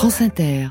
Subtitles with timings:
[0.00, 0.68] France Inter.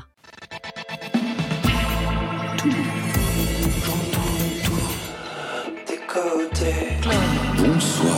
[7.56, 8.16] Bonsoir.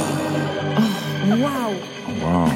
[1.29, 2.49] Waouh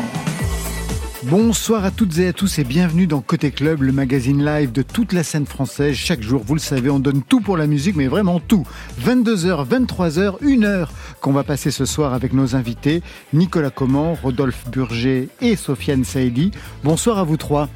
[1.25, 4.81] Bonsoir à toutes et à tous et bienvenue dans Côté Club, le magazine live de
[4.81, 5.95] toute la scène française.
[5.95, 8.67] Chaque jour, vous le savez, on donne tout pour la musique, mais vraiment tout.
[9.05, 10.89] 22h, 23h, 1h
[11.21, 13.03] qu'on va passer ce soir avec nos invités,
[13.35, 16.53] Nicolas Comment, Rodolphe Burger et Sofiane Saïdi.
[16.83, 17.69] Bonsoir à vous trois.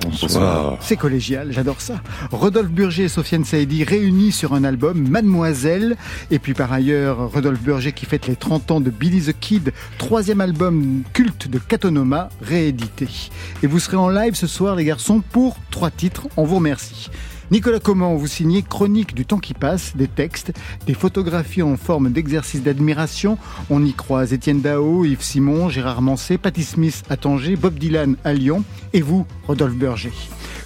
[0.00, 0.78] Bonsoir.
[0.80, 2.00] C'est collégial, j'adore ça.
[2.30, 5.96] Rodolphe Burger et Sofiane Saïdi réunis sur un album, Mademoiselle.
[6.30, 9.72] Et puis par ailleurs, Rodolphe Burger qui fête les 30 ans de Billy the Kid,
[9.98, 13.08] troisième album culte de Katonoma, réédité.
[13.62, 16.28] Et vous serez en live ce soir, les garçons, pour trois titres.
[16.36, 17.10] On vous remercie.
[17.52, 20.54] Nicolas Comment, vous signez Chronique du temps qui passe, des textes,
[20.86, 23.36] des photographies en forme d'exercice d'admiration.
[23.68, 28.16] On y croise Étienne Dao, Yves Simon, Gérard Mancé, Patti Smith à Tanger, Bob Dylan
[28.24, 30.12] à Lyon et vous, Rodolphe Burger.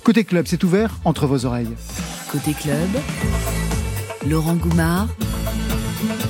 [0.04, 1.74] Côté club, c'est ouvert entre vos oreilles.
[2.30, 2.88] Côté club,
[4.24, 5.08] Laurent Goumard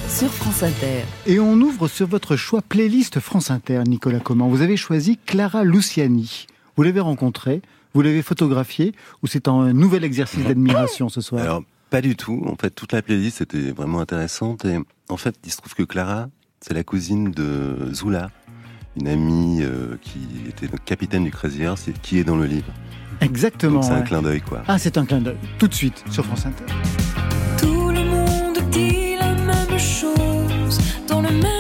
[0.08, 1.02] sur France Inter.
[1.26, 4.48] Et on ouvre sur votre choix playlist France Inter, Nicolas Comment.
[4.48, 6.46] Vous avez choisi Clara Luciani.
[6.76, 7.60] Vous l'avez rencontrée,
[7.96, 11.42] vous l'avez photographiée, ou c'est un nouvel exercice d'admiration ce soir?
[11.42, 12.42] Alors, pas du tout.
[12.46, 14.66] En fait, toute la playlist était vraiment intéressante.
[14.66, 16.28] Et en fait, il se trouve que Clara,
[16.60, 18.30] c'est la cousine de Zula,
[19.00, 22.44] une amie euh, qui était le capitaine du Crazy Horse et qui est dans le
[22.44, 22.70] livre.
[23.22, 23.80] Exactement.
[23.80, 24.62] Donc c'est un clin d'œil, quoi.
[24.68, 25.38] Ah, c'est un clin d'œil.
[25.58, 26.66] Tout de suite sur France Inter.
[27.58, 31.55] Tout le monde dit la même chose, dans le même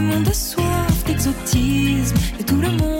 [0.00, 2.16] le monde a soif d'exotisme.
[2.38, 2.99] Et tout le monde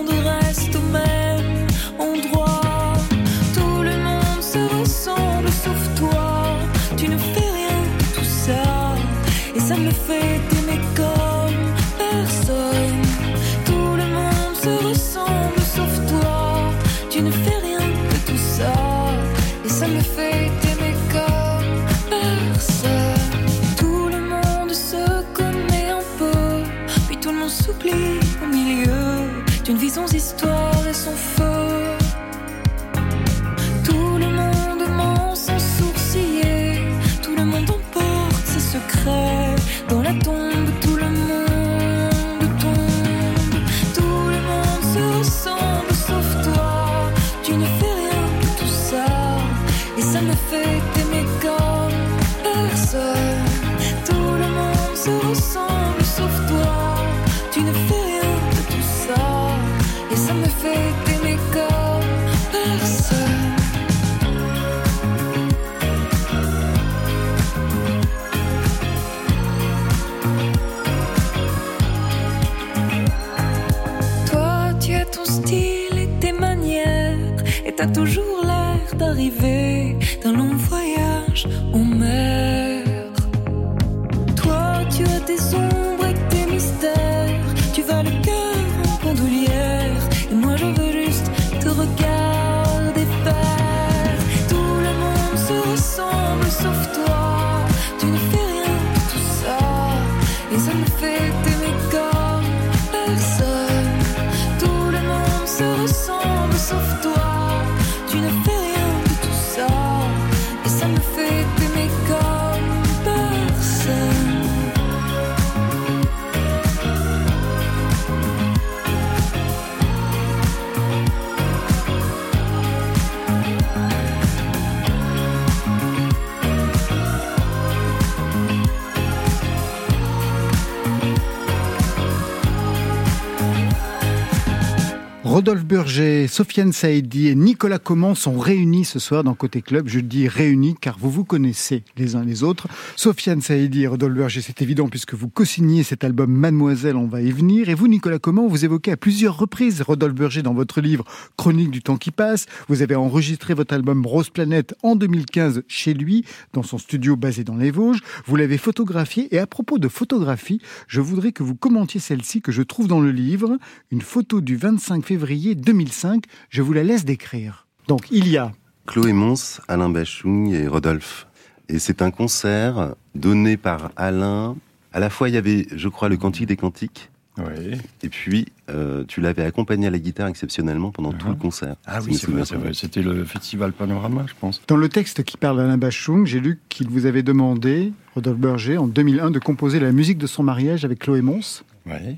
[135.70, 139.86] Burger, Sofiane Saïdi et Nicolas Comment sont réunis ce soir dans Côté Club.
[139.86, 142.66] Je dis réunis car vous vous connaissez les uns les autres.
[142.96, 147.22] Sofiane Saïdi et Rodolphe Burger, c'est évident puisque vous co-signez cet album Mademoiselle, on va
[147.22, 147.68] y venir.
[147.68, 151.04] Et vous, Nicolas Comment, vous évoquez à plusieurs reprises Rodolphe Burger dans votre livre
[151.36, 152.46] Chronique du temps qui passe.
[152.66, 157.44] Vous avez enregistré votre album Rose Planète en 2015 chez lui, dans son studio basé
[157.44, 158.00] dans les Vosges.
[158.26, 162.50] Vous l'avez photographié et à propos de photographie, je voudrais que vous commentiez celle-ci que
[162.50, 163.56] je trouve dans le livre,
[163.92, 166.24] une photo du 25 février 2005.
[166.48, 167.66] Je vous la laisse décrire.
[167.88, 168.52] Donc il y a
[168.86, 171.26] Chloé Mons, Alain Bachung et Rodolphe.
[171.68, 174.56] Et c'est un concert donné par Alain.
[174.92, 177.78] À la fois, il y avait, je crois, le Cantique des Cantiques, Oui.
[178.02, 181.76] Et puis, euh, tu l'avais accompagné à la guitare exceptionnellement pendant tout le concert.
[181.86, 182.74] Ah oui, c'est vrai.
[182.74, 184.60] C'était le festival Panorama, je pense.
[184.66, 188.76] Dans le texte qui parle d'Alain Bachung, j'ai lu qu'il vous avait demandé, Rodolphe Berger,
[188.76, 191.62] en 2001, de composer la musique de son mariage avec Chloé Mons.
[191.86, 192.16] Ouais.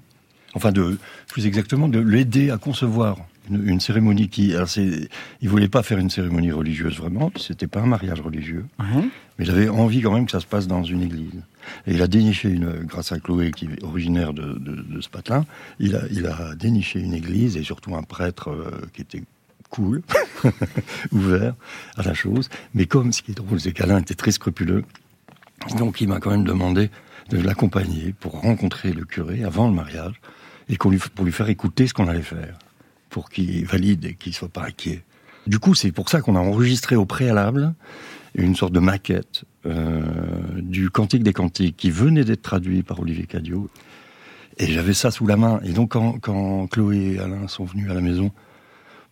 [0.55, 0.97] Enfin, de,
[1.29, 3.19] plus exactement, de l'aider à concevoir
[3.51, 4.55] une, une cérémonie qui.
[4.55, 5.09] Alors c'est,
[5.41, 9.05] il voulait pas faire une cérémonie religieuse vraiment, c'était pas un mariage religieux, Ouais.
[9.39, 11.43] mais il avait envie quand même que ça se passe dans une église.
[11.87, 15.09] Et il a déniché une, grâce à Chloé qui est originaire de, de, de ce
[15.09, 15.45] patelin,
[15.79, 19.23] il a, il a déniché une église et surtout un prêtre euh, qui était
[19.71, 20.03] cool,
[21.13, 21.55] ouvert
[21.97, 22.49] à la chose.
[22.75, 24.85] Mais comme ce qui est drôle, c'est qu'Alain était très scrupuleux,
[25.79, 26.91] donc il m'a quand même demandé
[27.31, 30.15] de l'accompagner pour rencontrer le curé avant le mariage
[30.69, 32.59] et qu'on lui, pour lui faire écouter ce qu'on allait faire,
[33.13, 35.05] pour qu'il valide et qu'il soit pas inquiet.
[35.47, 37.75] Du coup, c'est pour ça qu'on a enregistré au préalable
[38.35, 40.01] une sorte de maquette euh,
[40.57, 43.69] du Cantique des Cantiques qui venait d'être traduit par Olivier Cadio.
[44.57, 45.61] Et j'avais ça sous la main.
[45.63, 48.33] Et donc, quand, Chloé et Alain sont venus à la maison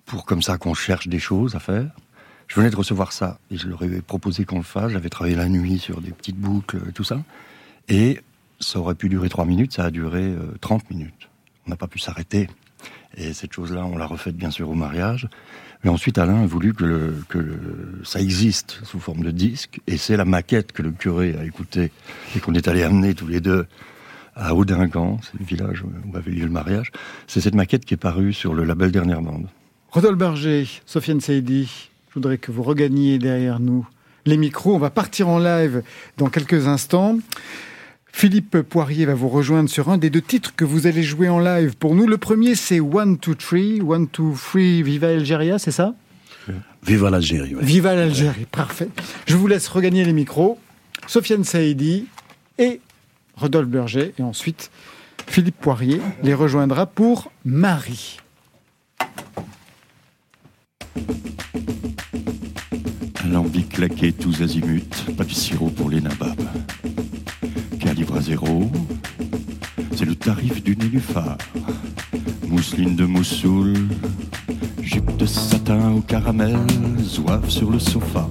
[0.07, 1.91] pour comme ça qu'on cherche des choses à faire,
[2.49, 4.93] je venais de recevoir ça et je leur ai proposé qu'on le fasse.
[4.93, 7.23] J'avais travaillé la nuit sur des petites boucles tout ça.
[7.89, 8.21] Et
[8.61, 11.29] ça aurait pu durer trois minutes, ça a duré euh, 30 minutes.
[11.67, 12.49] On n'a pas pu s'arrêter.
[13.21, 15.29] Et cette chose-là, on l'a refaite bien sûr au mariage.
[15.85, 17.13] Mais ensuite, Alain a voulu que,
[18.03, 19.81] ça existe sous forme de disque.
[19.87, 21.91] Et c'est la maquette que le curé a écoutée
[22.35, 23.67] et qu'on est allé amener tous les deux
[24.37, 26.93] à Audincan, c'est le village où avait lieu le mariage.
[27.27, 29.49] C'est cette maquette qui est parue sur le label Dernière Bande.
[29.91, 33.87] Rodolphe Berger, Sofiane Saidi, je voudrais que vous regagniez derrière nous
[34.25, 34.75] les micros.
[34.75, 35.83] On va partir en live
[36.17, 37.19] dans quelques instants.
[38.13, 41.39] Philippe Poirier va vous rejoindre sur un des deux titres que vous allez jouer en
[41.39, 42.07] live pour nous.
[42.07, 43.81] Le premier, c'est One, Two, Three.
[43.81, 45.95] One, Two, Three, Viva Algeria, c'est ça?
[46.83, 47.55] Viva l'Algérie.
[47.55, 47.63] ouais.
[47.65, 48.89] Viva l'Algérie, parfait.
[49.27, 50.59] Je vous laisse regagner les micros.
[51.07, 52.07] Sofiane Saidi
[52.59, 52.81] et
[53.37, 54.13] Rodolphe Berger.
[54.19, 54.71] Et ensuite,
[55.27, 58.19] Philippe Poirier les rejoindra pour Marie.
[63.25, 66.41] Alambic claqué tous azimuts, pas de sirop pour les nababs
[67.81, 68.71] calibre à zéro,
[69.97, 71.39] c'est le tarif du nénuphar.
[72.47, 73.75] Mousseline de Moussoul,
[74.83, 76.57] jupe de satin au caramel,
[76.99, 78.29] zouave sur le sofa.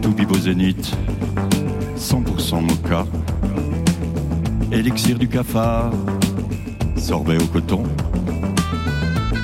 [0.00, 0.96] Tout bibo zénith,
[1.98, 3.06] 100% mocha.
[4.72, 5.92] Élixir du cafard,
[6.96, 7.82] sorbet au coton.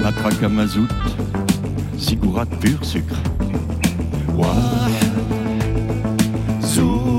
[0.03, 0.89] Matraque à mazout,
[2.61, 3.17] pur sucre.
[4.37, 4.55] Ouah,
[6.63, 7.18] zou.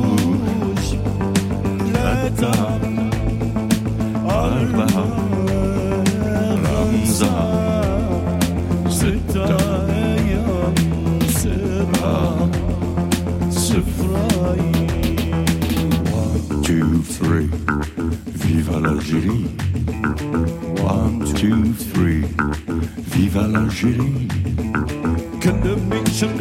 [2.38, 3.10] ثلاثة
[4.26, 5.06] أربعة
[6.64, 7.34] خمسة
[8.90, 9.58] ستة
[11.28, 12.50] سبعة
[13.50, 14.10] صفر
[16.12, 17.50] One, two, three,
[18.42, 19.48] viva l'Algérie.
[20.84, 21.26] One,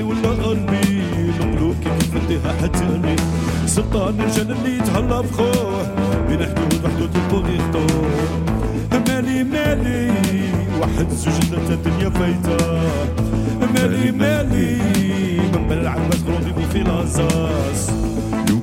[0.03, 3.17] ولا غربي القلوب كيف فديها حتاني
[3.69, 5.83] سلطان الرجال اللي تهلا بخوه
[6.29, 8.09] بين حدود وحدود البغي يخطوه
[9.09, 10.11] مالي مالي
[10.81, 12.57] واحد زوج ثلاثة الدنيا فايتة.
[13.75, 14.79] مالي مالي
[15.55, 17.91] من العباس غروبي في لازاس.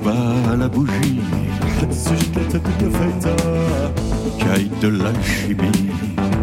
[0.06, 1.20] à la bougie,
[1.62, 3.36] واحد زوج ثلاثة الدنيا فايتة.
[4.38, 5.86] caille de l'alchimie.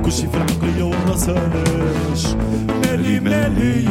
[0.05, 2.27] كلشي في العقلية والرسالش
[2.83, 3.85] مالي مالي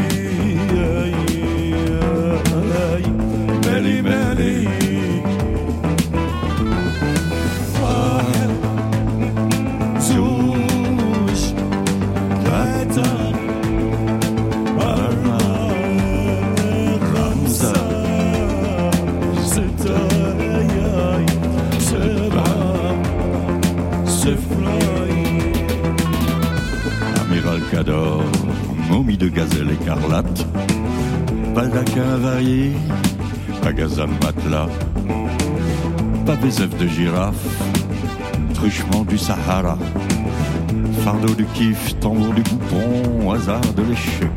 [27.71, 28.23] Cador,
[28.91, 30.47] momie de gazelle écarlate,
[31.55, 32.73] baldaquin varié,
[33.73, 34.69] magasin de matelas,
[36.27, 37.47] pavésef de girafe,
[38.53, 39.79] truchement du Sahara,
[41.03, 44.31] fardeau de kiff, tambour du boupon, hasard de l'échec.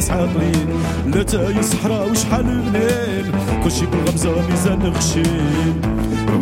[0.00, 0.68] والناس عاقلين
[1.14, 3.32] لا تاي صحراء وشحال منين؟
[3.64, 5.80] كلشي بالغمزة ميزان غشيم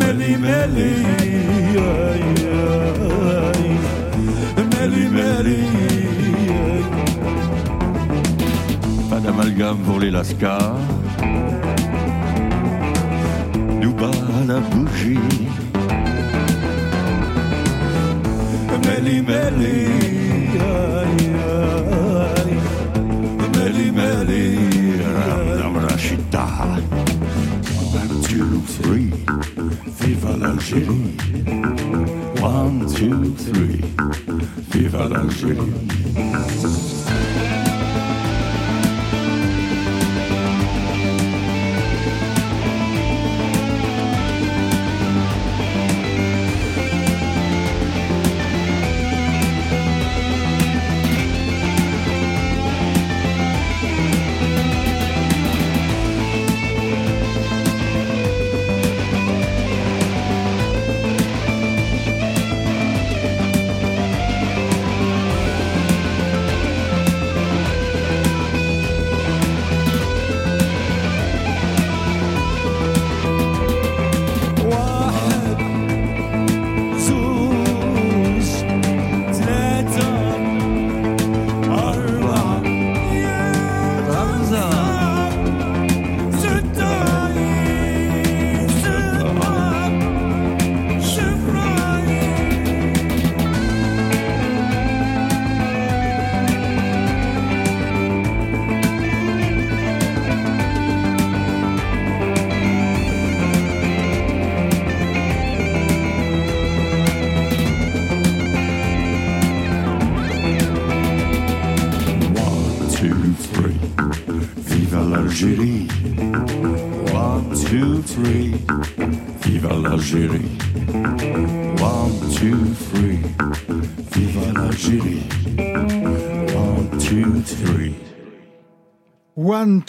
[0.01, 0.93] مالي مالي
[1.75, 2.23] آي
[3.47, 3.75] آي.
[4.73, 5.63] مالي مالي
[9.09, 10.79] Pas d'amalgame pour les lascars.
[13.81, 15.29] Nous bat la bougie.
[18.85, 19.87] مالي مالي
[20.61, 21.48] آي آي
[28.81, 29.11] three.
[29.99, 31.15] Viva l'Algérie.
[32.41, 33.81] One, two, three.
[34.71, 35.73] Viva l'Algérie.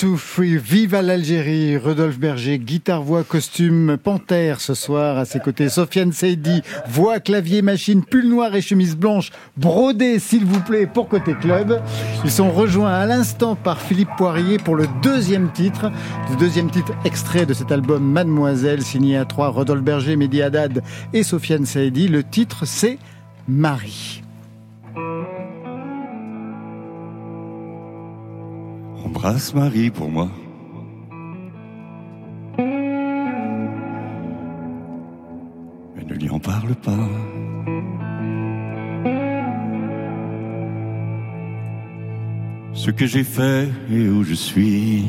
[0.00, 5.68] Two, three, vive l'Algérie, Rodolphe Berger, guitare, voix, costume, panthère ce soir, à ses côtés
[5.68, 11.06] Sofiane Seydi, voix, clavier, machine, pull noir et chemise blanche, brodé s'il vous plaît pour
[11.06, 11.82] Côté Club.
[12.24, 15.92] Ils sont rejoints à l'instant par Philippe Poirier pour le deuxième titre,
[16.30, 20.82] le deuxième titre extrait de cet album Mademoiselle, signé à trois, Rodolphe Berger, Mehdi Haddad
[21.12, 22.08] et Sofiane Seydi.
[22.08, 22.96] Le titre c'est
[23.46, 24.22] Marie.
[29.10, 30.28] Embrasse Marie pour moi.
[35.96, 37.08] Mais ne lui en parle pas.
[42.72, 45.04] Ce que j'ai fait et où je suis.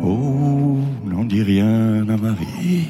[0.00, 2.86] Oh, n'en dis rien à Marie.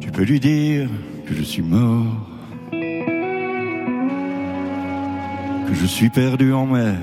[0.00, 0.90] Tu peux lui dire
[1.26, 2.04] que je suis mort,
[5.66, 6.98] que je suis perdu en mer,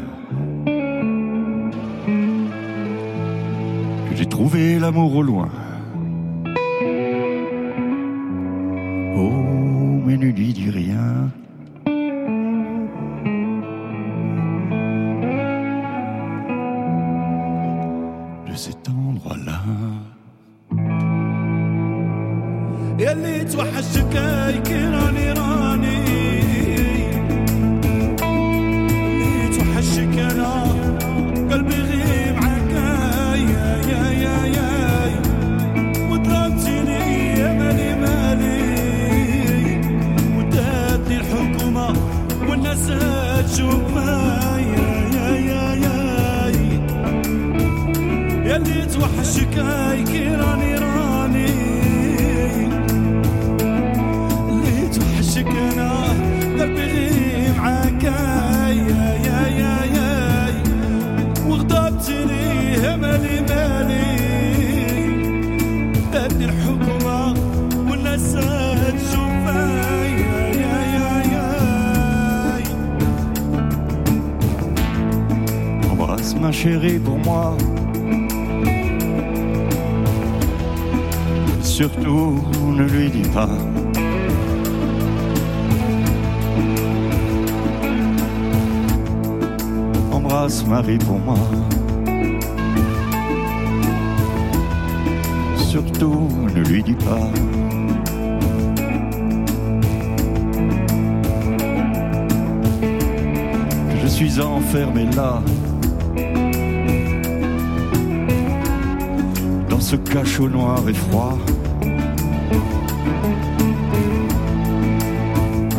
[4.09, 5.49] que j'ai trouvé l'amour au loin.
[43.41, 45.97] تشوفها يا يا يا يا
[48.49, 50.80] يلي توحشك راني راني
[76.99, 77.55] pour moi.
[81.61, 82.43] Surtout,
[82.75, 83.47] ne lui dis pas.
[90.11, 91.37] Embrasse Marie pour moi.
[95.55, 97.29] Surtout, ne lui dis pas.
[104.01, 105.41] Je suis enfermé là.
[109.91, 111.37] se cache au noir et froid.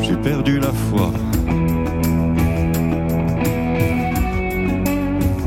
[0.03, 1.11] J'ai perdu la foi.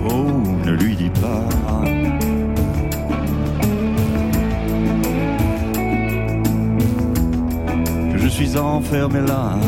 [0.10, 0.32] Oh,
[0.66, 1.46] ne lui dis pas.
[8.12, 9.60] Que je suis enfermé là.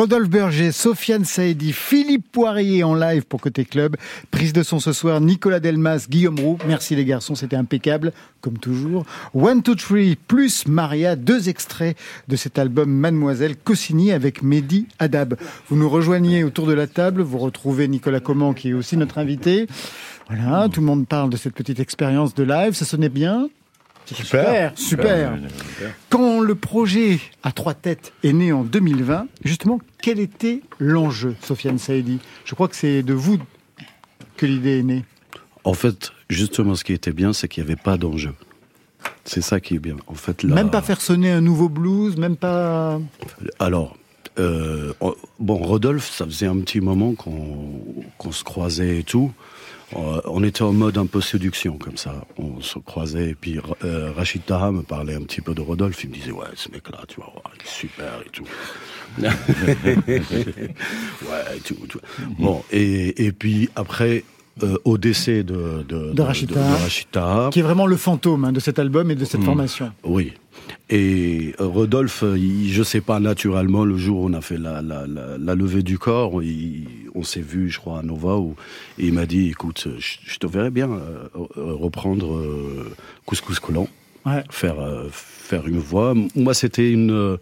[0.00, 3.96] Rodolphe Berger, Sofiane Saedi, Philippe Poirier en live pour Côté Club.
[4.30, 6.56] Prise de son ce soir, Nicolas Delmas, Guillaume Roux.
[6.66, 9.04] Merci les garçons, c'était impeccable, comme toujours.
[9.34, 15.36] One, Two, Three, plus Maria, deux extraits de cet album Mademoiselle, co-signé avec Mehdi Adab.
[15.68, 19.18] Vous nous rejoignez autour de la table, vous retrouvez Nicolas Comment, qui est aussi notre
[19.18, 19.66] invité.
[20.30, 23.50] Voilà, tout le monde parle de cette petite expérience de live, ça sonnait bien
[24.14, 25.38] Super, super.
[26.08, 31.78] Quand le projet à trois têtes est né en 2020, justement, quel était l'enjeu, Sofiane
[31.78, 32.18] Saïdi?
[32.44, 33.38] Je crois que c'est de vous
[34.36, 35.04] que l'idée est née.
[35.64, 38.32] En fait, justement, ce qui était bien, c'est qu'il n'y avait pas d'enjeu.
[39.24, 39.96] C'est ça qui est bien.
[40.06, 42.98] En fait, Même pas faire sonner un nouveau blues, même pas.
[43.58, 43.96] Alors,
[44.38, 44.92] euh,
[45.38, 49.32] bon, Rodolphe, ça faisait un petit moment qu'on se croisait et tout.
[49.96, 52.24] Euh, on était en mode un peu séduction comme ça.
[52.38, 56.04] On se croisait et puis euh, Rachid Taha me parlait un petit peu de Rodolphe.
[56.04, 58.44] Il me disait ouais ce mec là tu vois il est super et tout.
[59.20, 59.32] ouais
[61.56, 61.74] et tout,
[62.38, 64.22] Bon et, et puis après
[64.62, 68.78] euh, au décès de, de, de, Rachita, qui est vraiment le fantôme hein, de cet
[68.78, 69.44] album et de cette hmm.
[69.44, 69.92] formation.
[70.04, 70.32] Oui.
[70.88, 74.82] Et euh, Rodolphe, il, je sais pas, naturellement, le jour où on a fait la,
[74.82, 76.40] la, la, levée du corps,
[77.14, 78.56] on s'est vu, je crois, à Nova, où,
[78.98, 82.40] et il m'a dit, écoute, je, te verrais bien euh, reprendre
[83.26, 83.88] Couscous Collant,
[84.50, 84.76] faire,
[85.10, 86.14] faire une voix.
[86.34, 87.38] Moi, c'était une,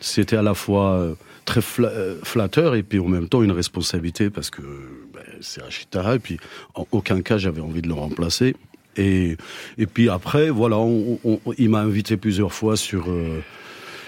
[0.00, 1.14] c'était à la fois
[1.48, 4.60] très flatteur et puis en même temps une responsabilité parce que
[5.40, 6.38] c'est Rachid et puis
[6.74, 8.54] en aucun cas j'avais envie de le remplacer.
[8.96, 9.36] Et,
[9.78, 10.76] et puis après, voilà,
[11.56, 13.40] il m'a invité plusieurs fois sur, euh,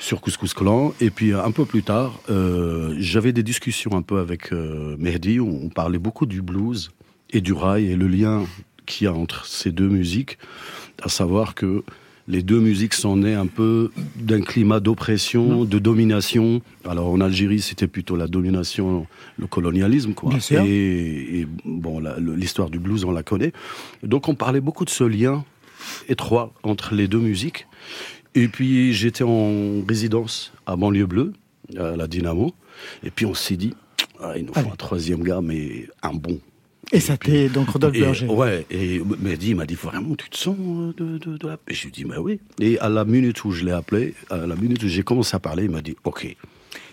[0.00, 0.92] sur Couscous Clan.
[1.00, 5.38] Et puis un peu plus tard, euh, j'avais des discussions un peu avec euh, Mehdi,
[5.38, 6.90] où on parlait beaucoup du blues
[7.30, 8.44] et du rail et le lien
[8.84, 10.38] qu'il y a entre ces deux musiques,
[11.02, 11.84] à savoir que
[12.30, 16.62] les deux musiques sont nées un peu d'un climat d'oppression, de domination.
[16.88, 20.32] Alors en Algérie, c'était plutôt la domination, le colonialisme, quoi.
[20.64, 23.52] Et, bon, l'histoire du blues, on la connaît.
[24.04, 25.44] Donc on parlait beaucoup de ce lien
[26.08, 27.66] étroit entre les deux musiques.
[28.36, 31.32] Et puis j'étais en résidence à Banlieue Bleue,
[31.76, 32.54] à la Dynamo.
[33.02, 33.74] Et puis on s'est dit,
[34.22, 36.38] ah, il nous faut un troisième gars, mais un bon.
[36.92, 38.26] Et ça t'est donc Rodolphe Berger.
[38.26, 41.56] Ouais, et Mehdi m'a dit vraiment tu te sens euh, de, de, de la...
[41.68, 42.40] Et je lui ai dit mais oui.
[42.60, 45.38] Et à la minute où je l'ai appelé, à la minute où j'ai commencé à
[45.38, 46.36] parler, il m'a dit ok.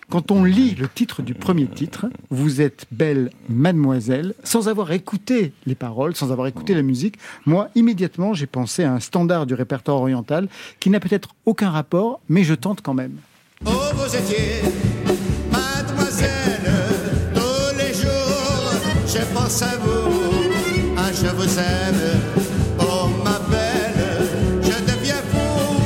[0.09, 5.51] Quand on lit le titre du premier titre, vous êtes belle mademoiselle, sans avoir écouté
[5.65, 9.53] les paroles, sans avoir écouté la musique, moi immédiatement j'ai pensé à un standard du
[9.53, 10.47] répertoire oriental
[10.79, 13.17] qui n'a peut-être aucun rapport, mais je tente quand même.
[13.65, 14.61] Oh, vous étiez
[19.47, 20.11] pense à vous,
[20.97, 22.19] ah, je vous aime,
[22.81, 24.27] oh ma belle,
[24.61, 25.77] je deviens fou,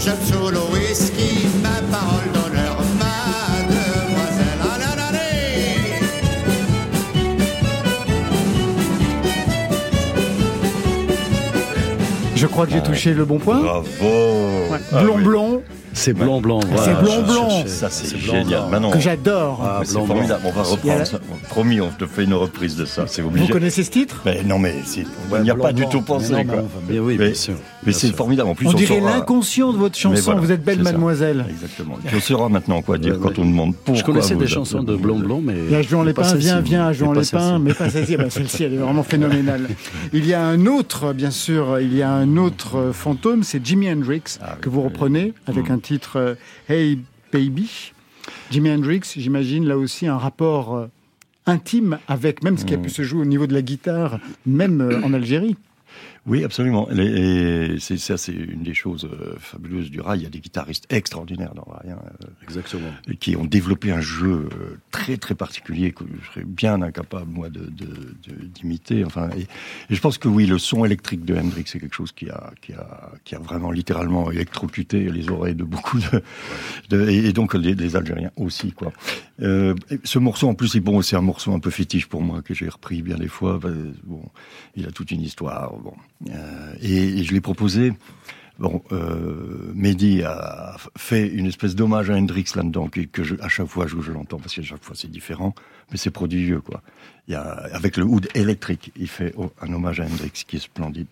[0.00, 5.22] je me saoule au whisky, ma parole d'honneur, mademoiselle, allez,
[12.34, 13.60] Je crois que j'ai touché le bon point.
[13.60, 13.86] Bravo.
[14.02, 14.80] Ouais.
[15.00, 15.62] Blond, blond.
[16.06, 16.60] C'est blanc blanc.
[16.84, 17.64] C'est blanc blanc.
[17.66, 18.68] Ça c'est génial.
[18.70, 19.60] Maintenant, que j'adore.
[19.60, 20.40] Ah, c'est formidable.
[20.44, 21.04] On va reprendre.
[21.04, 21.18] Ça.
[21.48, 23.08] Promis, on te fait une reprise de ça.
[23.08, 23.46] C'est obligé.
[23.46, 24.22] Vous connaissez ce titre?
[24.24, 24.76] Mais Non mais
[25.32, 26.32] on n'y a pas du tout pensé.
[26.32, 26.62] Mais, quoi.
[26.88, 27.56] mais oui, bien sûr.
[27.84, 28.50] Mais c'est formidable.
[28.50, 30.36] En plus, on, dirait l'inconscient de votre chanson.
[30.36, 31.44] Vous êtes belle mademoiselle.
[31.50, 31.98] Exactement.
[32.14, 33.96] on saura maintenant quoi dire quand on demande pourquoi.
[33.96, 35.56] Je connaissais des chansons de Blanc Blanc, mais.
[35.66, 38.16] Il y a Jean Lépin, viens, viens, Jean Lépin, mais pas celle-ci.
[38.30, 39.68] Celle-ci, elle est vraiment phénoménale.
[40.12, 43.90] Il y a un autre, bien sûr, il y a un autre fantôme, c'est Jimi
[43.90, 45.95] Hendrix ah que vous reprenez avec un titre
[46.68, 46.98] Hey
[47.32, 47.92] Baby.
[48.50, 50.86] Jimi Hendrix, j'imagine là aussi un rapport euh,
[51.46, 54.80] intime avec même ce qui a pu se jouer au niveau de la guitare, même
[54.80, 55.56] euh, en Algérie.
[56.26, 56.88] Oui, absolument.
[56.90, 60.20] Et c'est ça, c'est une des choses euh, fabuleuses du rail.
[60.20, 63.92] Il y a des guitaristes extraordinaires dans le rail, hein, euh, exactement, qui ont développé
[63.92, 67.70] un jeu euh, très très particulier que je serais bien incapable moi de
[68.54, 69.04] d'imiter.
[69.04, 69.46] Enfin, et,
[69.88, 72.72] je pense que oui, le son électrique de Hendrix c'est quelque chose qui a qui
[72.72, 76.22] a qui a vraiment littéralement électrocuté les oreilles de beaucoup de,
[76.90, 78.92] de et, donc les, Algériens aussi quoi.
[79.42, 82.42] Euh, ce morceau en plus c'est bon, c'est un morceau un peu fétiche pour moi
[82.42, 83.60] que j'ai repris bien des fois.
[84.04, 84.22] Bon,
[84.74, 85.72] il a toute une histoire.
[85.76, 85.94] Bon.
[86.30, 87.92] Euh, et, je l'ai proposé.
[88.58, 93.48] Bon, euh, Mehdi a fait une espèce d'hommage à Hendrix là-dedans, que, que je, à
[93.48, 95.54] chaque fois je, je l'entends, parce que chaque fois c'est différent,
[95.90, 96.82] mais c'est prodigieux, quoi.
[97.28, 100.60] Il y a, avec le oud électrique, il fait un hommage à Hendrix qui est
[100.60, 101.08] splendide.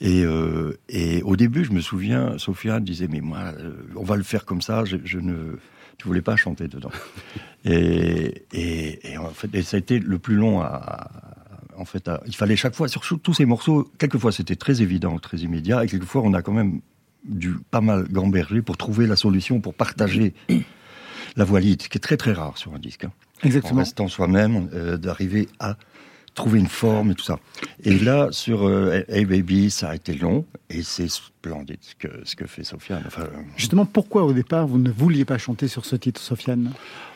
[0.00, 4.16] Et, euh, et au début, je me souviens, Sophia disait, mais moi, euh, on va
[4.16, 5.56] le faire comme ça, je, je ne...
[5.98, 6.90] Tu voulais pas chanter dedans.
[7.66, 11.10] Et, et, et, en fait, et ça a été le plus long à,
[11.80, 15.38] en fait, il fallait chaque fois, sur tous ces morceaux, quelquefois c'était très évident, très
[15.38, 16.80] immédiat, et quelquefois on a quand même
[17.24, 20.34] dû pas mal gamberger pour trouver la solution, pour partager
[21.36, 23.04] la voix lead, ce qui est très très rare sur un disque.
[23.04, 23.12] hein.
[23.42, 23.80] En Exactement.
[23.80, 25.76] restant soi-même, euh, d'arriver à
[26.34, 27.38] trouver une forme et tout ça.
[27.82, 32.08] Et là, sur euh, Hey Baby, ça a été long et c'est splendide ce que,
[32.24, 33.02] ce que fait Sofiane.
[33.06, 36.72] Enfin, euh, Justement, pourquoi au départ vous ne vouliez pas chanter sur ce titre, Sofiane?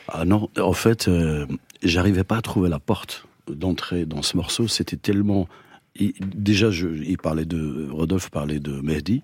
[0.09, 1.45] Ah non, en fait, euh,
[1.83, 4.67] j'arrivais pas à trouver la porte d'entrée dans ce morceau.
[4.67, 5.47] C'était tellement.
[5.95, 9.23] il- déjà, je, il parlait de Rodolphe parlait de Mehdi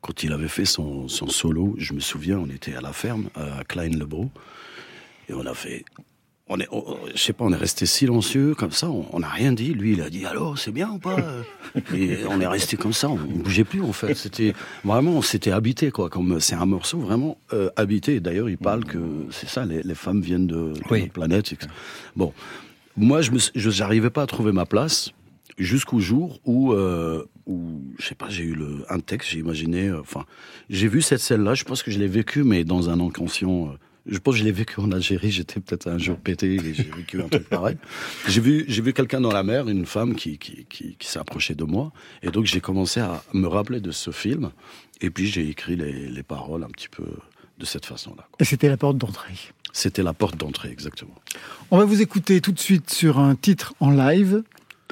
[0.00, 1.74] quand il avait fait son, son solo.
[1.78, 4.30] Je me souviens, on était à la ferme à Klein-Lebro
[5.28, 5.84] et on a fait.
[6.52, 8.90] On est, on- je sais pas, on est resté silencieux comme ça.
[8.90, 9.72] On n'a rien dit.
[9.72, 11.16] Lui, il a dit allô, c'est bien ou pas?
[11.94, 13.08] Et on est resté comme ça.
[13.08, 14.14] On, on bougeait plus en fait.
[14.14, 14.52] C'était
[14.84, 16.10] vraiment, on s'était habité quoi.
[16.10, 18.18] Comme c'est un morceau vraiment euh, habité.
[18.18, 18.98] D'ailleurs, il parle que
[19.30, 19.64] c'est ça.
[19.64, 21.02] Les, les femmes viennent de, de Oui.
[21.02, 21.54] notre planète.
[22.16, 22.32] Bon,
[23.00, 25.12] moi, je j'arrivais pas à trouver ma place
[25.58, 29.88] jusqu'au jour où, euh, où, je sais pas, j'ai eu le, un texte, j'ai imaginé,
[29.88, 30.24] euh, enfin,
[30.68, 31.54] j'ai vu cette scène-là.
[31.54, 33.68] Je pense que je l'ai vécu, mais dans un inconscient.
[33.68, 35.30] euh, je pense que je l'ai vécu en Algérie.
[35.30, 37.76] J'étais peut-être un jour pété et j'ai vécu un truc pareil.
[38.28, 41.18] J'ai vu, j'ai vu quelqu'un dans la mer, une femme qui, qui, qui, qui s'est
[41.18, 44.50] approchée de moi, et donc j'ai commencé à me rappeler de ce film.
[45.02, 47.04] Et puis j'ai écrit les, les paroles un petit peu
[47.58, 48.26] de cette façon-là.
[48.42, 49.34] c'était la porte d'entrée.
[49.72, 51.14] C'était la porte d'entrée, exactement.
[51.70, 54.42] On va vous écouter tout de suite sur un titre en live,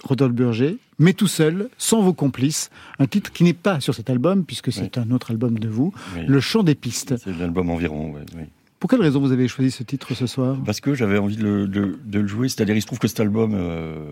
[0.05, 2.71] Rodolphe Burger, mais tout seul, sans vos complices.
[2.99, 5.93] Un titre qui n'est pas sur cet album, puisque c'est un autre album de vous,
[6.17, 6.23] oui.
[6.27, 7.17] Le Chant des pistes.
[7.23, 8.15] c'est l'album environ.
[8.37, 8.43] oui.
[8.81, 10.57] Pour quelle raison vous avez choisi ce titre ce soir?
[10.65, 12.49] Parce que j'avais envie de le, de- de le jouer.
[12.49, 14.05] C'est-à-dire, il se trouve que cet album euh,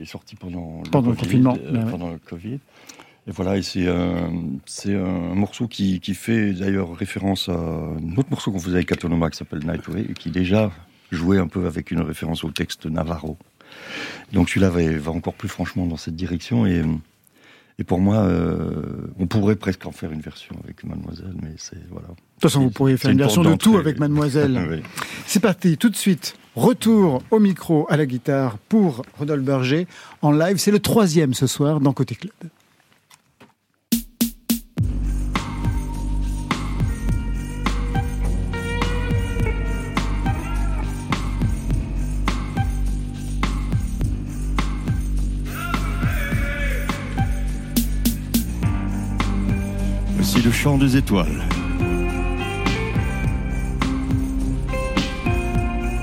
[0.00, 2.58] est sorti pendant, Pendant le Covid, confinement, euh, pendant le Covid.
[3.26, 4.32] Et voilà, et c'est un,
[4.66, 8.88] c'est un morceau qui, qui fait d'ailleurs référence à un autre morceau qu'on faisait avec
[8.88, 10.70] Katonoma qui s'appelle Nightway et qui déjà
[11.10, 13.38] jouait un peu avec une référence au texte Navarro.
[14.32, 16.82] Donc celui-là va, va encore plus franchement dans cette direction et,
[17.78, 21.82] et pour moi, euh, on pourrait presque en faire une version avec Mademoiselle, mais c'est
[21.90, 22.08] voilà.
[22.08, 24.60] De toute façon, vous pourriez faire une une version de tout avec Mademoiselle.
[24.70, 24.82] Oui.
[25.26, 26.36] C'est parti, tout de suite.
[26.54, 29.86] Retour au micro, à la guitare pour Rodolphe Berger
[30.22, 30.58] en live.
[30.58, 32.32] C'est le troisième ce soir dans Côté Club.
[50.72, 51.42] Des étoiles.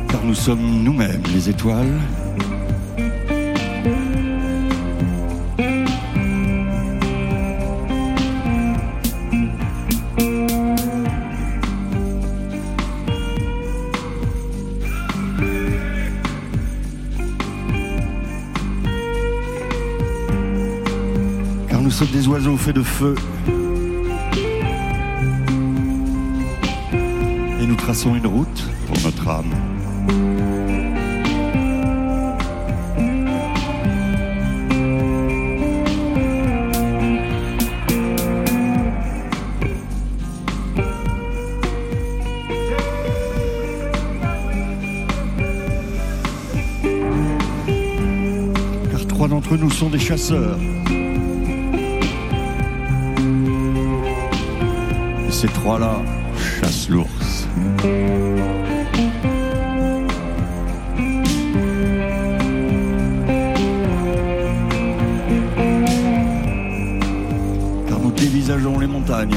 [0.08, 1.88] Car nous sommes nous-mêmes les étoiles.
[21.68, 23.16] Car nous sommes des oiseaux faits de feu.
[27.82, 29.56] Traçons une route pour notre âme.
[48.92, 50.60] Car trois d'entre nous sont des chasseurs.
[55.28, 55.96] Et ces trois-là
[56.38, 57.21] chassent l'ours.
[57.82, 57.90] Car
[68.00, 69.32] nous dévisageons les montagnes.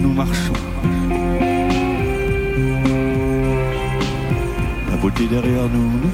[0.00, 0.52] Nous, marchons.
[4.90, 6.07] La beauté derrière nous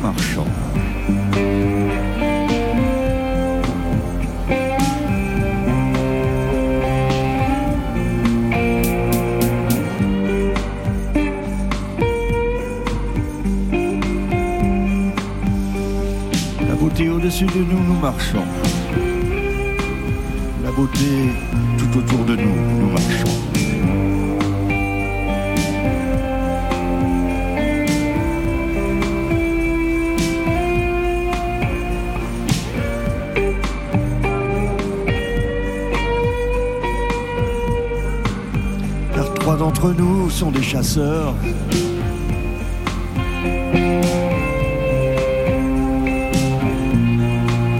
[40.35, 41.33] sont des chasseurs.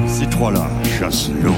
[0.07, 1.57] Ces trois-là chassent l'ours.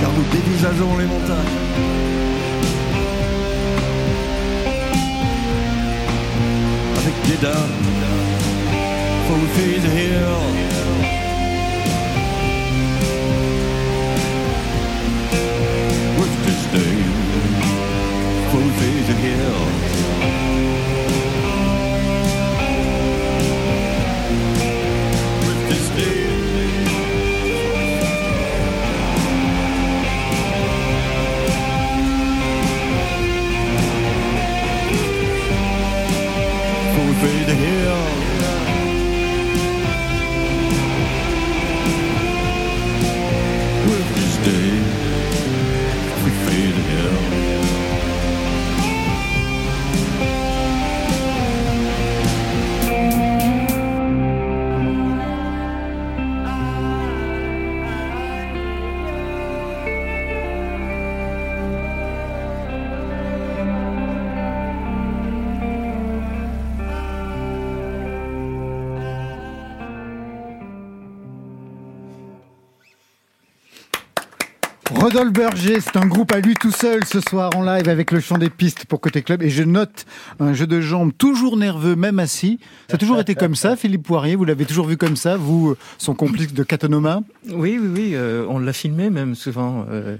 [0.00, 1.37] Car nous dévisageons les montagnes.
[74.90, 78.20] Rodolphe Berger, c'est un groupe à lui tout seul ce soir en live avec le
[78.20, 79.42] chant des pistes pour Côté Club.
[79.42, 80.06] Et je note
[80.40, 82.58] un jeu de jambes toujours nerveux, même assis.
[82.88, 84.34] Ça a toujours été comme ça, Philippe Poirier.
[84.34, 87.20] Vous l'avez toujours vu comme ça, vous, son complice de Catonoma.
[87.50, 88.10] Oui, oui, oui.
[88.14, 90.16] euh, on l'a filmé même souvent euh,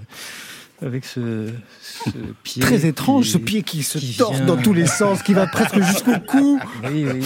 [0.85, 1.47] avec ce,
[1.81, 2.09] ce
[2.43, 2.61] pied.
[2.61, 5.33] Très étrange, qui- ce pied qui se qui torse vient- dans tous les sens, qui
[5.33, 6.59] va presque jusqu'au cou.
[6.91, 7.25] Oui, oui.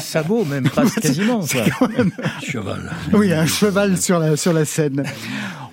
[0.00, 1.38] Sabot même, presque quasiment.
[1.46, 1.64] quoi.
[2.42, 2.90] Cheval.
[3.12, 5.04] Oui, un cheval sur la, sur la scène.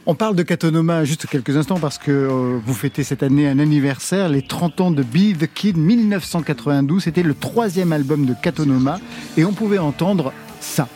[0.08, 3.60] On parle de Catonoma juste quelques instants parce que euh, vous fêtez cette année un
[3.60, 7.04] anniversaire, les 30 ans de Be the Kid 1992.
[7.04, 9.00] C'était le troisième album de Catonoma
[9.38, 10.88] et on pouvait entendre ça.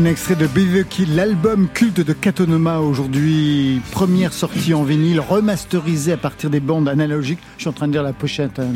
[0.00, 5.20] Un extrait de Be the Kid, l'album culte de Catonoma aujourd'hui, première sortie en vinyle,
[5.20, 7.38] remasterisé à partir des bandes analogiques.
[7.58, 8.68] Je suis en train de lire la pochette hein,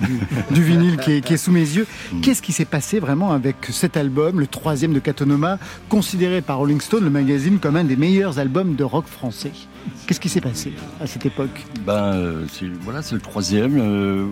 [0.50, 1.86] du, vinyle qui est, sous mes yeux.
[2.20, 5.58] Qu'est-ce qui s'est passé vraiment avec cet album, le troisième de Catonoma,
[5.88, 9.52] considéré par Rolling Stone, le magazine, comme un des meilleurs albums de rock français?
[10.06, 11.64] Qu'est-ce qui s'est passé à cette époque?
[11.86, 12.44] Ben, euh,
[12.82, 13.78] voilà, c'est le troisième.
[13.80, 14.26] euh,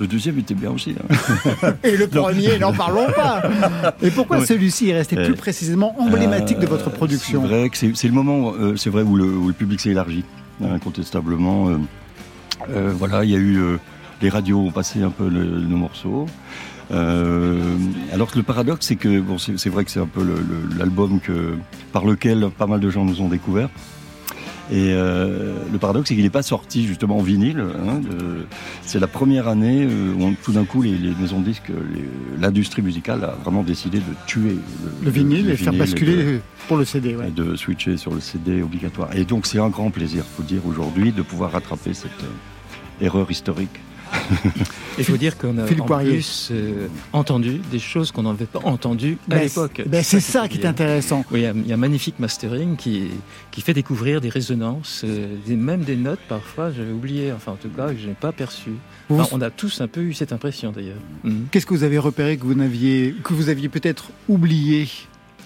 [0.00, 0.94] le deuxième était bien aussi.
[0.98, 1.72] hein.
[1.84, 3.42] Et le premier, n'en parlons pas
[4.02, 4.46] Et pourquoi Ouais.
[4.46, 8.06] celui-ci est resté plus Euh, précisément emblématique de votre Euh, production C'est vrai que c'est,
[8.08, 10.24] le moment, euh, c'est vrai, où le, où le public s'est élargi,
[10.62, 11.68] hein, incontestablement.
[12.70, 13.58] euh, voilà, il y a eu.
[14.22, 16.26] les radios ont passé un peu le- nos morceaux.
[16.92, 17.60] Euh,
[18.12, 20.22] alors que le paradoxe, c'est que bon, c'est, vrai que c'est un peu
[20.78, 21.56] l'album que,
[21.92, 23.68] par lequel pas mal de gens nous ont découvert.
[24.72, 27.60] Et euh, le paradoxe, c'est qu'il n'est pas sorti justement en vinyle.
[27.60, 28.46] hein, de-
[28.82, 31.70] c'est la première année euh, où on- tout d'un coup les, les maisons de disques,
[32.40, 34.56] l'industrie musicale a vraiment décidé de tuer
[35.04, 37.14] Le vinyle et faire vinyle basculer de- pour le CD.
[37.14, 37.28] ouais.
[37.28, 39.14] et de switcher sur le CD obligatoire.
[39.14, 43.30] Et donc c'est un grand plaisir, faut dire aujourd'hui, de pouvoir rattraper cette euh, erreur
[43.30, 43.80] historique.
[44.98, 49.18] Il faut dire qu'on a en plus euh, entendu des choses qu'on n'avait pas entendues
[49.30, 49.82] à Ben, l'époque.
[49.86, 51.22] ben, c'est ça qui est intéressant.
[51.30, 53.08] Oui, il y a- un magnifique mastering qui,
[53.50, 57.68] qui fait découvrir des résonances, euh, même des notes parfois, j'avais oublié, enfin en tout
[57.68, 58.70] cas, que je n'ai pas perçues.
[59.10, 60.96] Vous- Enfin, on a tous un peu eu cette impression d'ailleurs.
[61.24, 61.46] Mhm.
[61.50, 64.88] Qu'est-ce que vous avez repéré que vous que vous aviez peut-être oublié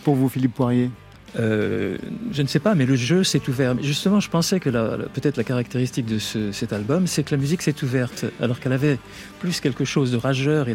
[0.04, 0.90] pour vous, Philippe Poirier?
[1.38, 1.96] Euh,
[2.32, 3.76] je ne sais pas, mais le jeu s'est ouvert.
[3.82, 4.68] Justement, je pensais que
[5.08, 8.72] peut-être la caractéristique de ce- cet album, c'est que la musique s'est ouverte, alors qu'elle
[8.72, 8.98] avait
[9.38, 10.74] plus quelque chose de rageur et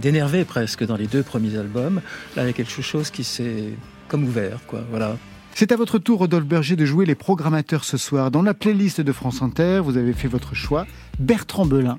[0.00, 2.00] d'énervé presque dans les deux premiers albums.
[2.36, 3.70] Là, il y a quelque chose qui s'est
[4.08, 4.82] comme ouvert, quoi.
[4.90, 5.16] Voilà.
[5.52, 8.30] C'est à votre tour, Rodolphe Berger, de jouer les programmateurs ce soir.
[8.30, 10.86] Dans la playlist de France Inter, vous avez fait votre choix.
[11.18, 11.98] Bertrand Belin.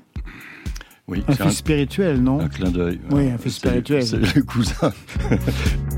[1.06, 2.40] Oui, Un fils spirituel, non?
[2.40, 2.98] un clin d'œil.
[3.10, 4.06] Oui, un fils spirituel.
[4.06, 4.92] C'est le cousin.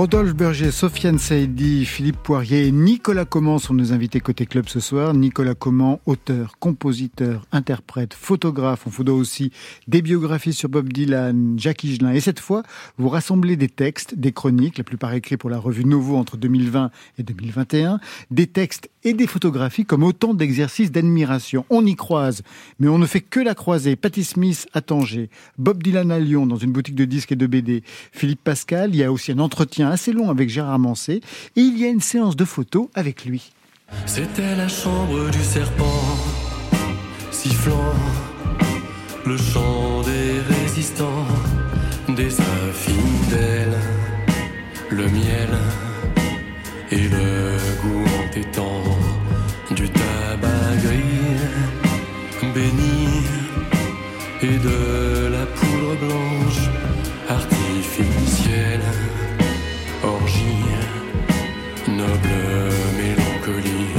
[0.00, 4.80] Rodolphe Berger, Sofiane Saïdi, Philippe Poirier et Nicolas Comment sont nos invités côté club ce
[4.80, 5.12] soir.
[5.12, 8.86] Nicolas Comment, auteur, compositeur, interprète, photographe.
[8.86, 9.52] On vous doit aussi
[9.88, 12.12] des biographies sur Bob Dylan, Jacques Higelin.
[12.12, 12.62] Et cette fois,
[12.96, 16.90] vous rassemblez des textes, des chroniques, la plupart écrits pour la revue Novo entre 2020
[17.18, 21.64] et 2021, des textes et des photographies comme autant d'exercices d'admiration.
[21.70, 22.42] On y croise,
[22.78, 23.96] mais on ne fait que la croiser.
[23.96, 27.46] Patti Smith à Tanger, Bob Dylan à Lyon dans une boutique de disques et de
[27.46, 27.82] BD,
[28.12, 31.20] Philippe Pascal, il y a aussi un entretien assez long avec Gérard Mancé
[31.56, 33.52] et il y a une séance de photos avec lui.
[34.06, 36.04] C'était la chambre du serpent,
[37.30, 37.94] sifflant
[39.26, 41.26] le chant des résistants,
[42.08, 43.78] des infidèles,
[44.90, 45.48] le miel
[46.90, 48.82] et le goût entêtant
[49.72, 53.08] du tabac gris, béni
[54.42, 56.70] et de la poudre blanche
[57.28, 58.80] artificielle,
[60.04, 60.64] orgie,
[61.88, 63.94] noble mélancolie.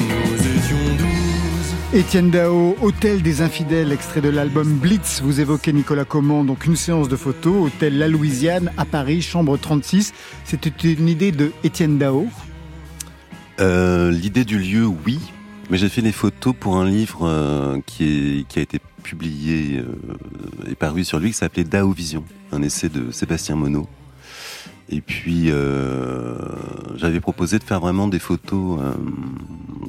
[0.00, 1.74] Nous étions douze.
[1.94, 5.22] Étienne Dao, Hôtel des Infidèles, extrait de l'album Blitz.
[5.22, 9.56] Vous évoquez Nicolas Comment, donc une séance de photos, Hôtel La Louisiane à Paris, chambre
[9.56, 10.12] 36.
[10.44, 12.28] C'était une idée de Étienne Dao.
[13.60, 15.18] Euh, L'idée du lieu, oui,
[15.70, 19.78] mais j'ai fait des photos pour un livre euh, qui, est, qui a été publié
[19.78, 23.86] euh, et paru sur lui, qui s'appelait Dao Vision, un essai de Sébastien Monod.
[24.88, 25.50] Et puis,
[26.96, 28.78] j'avais proposé de faire vraiment des photos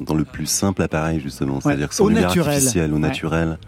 [0.00, 3.58] dans le plus simple appareil, justement, c'est-à-dire sans au lumière artificielle, au naturel.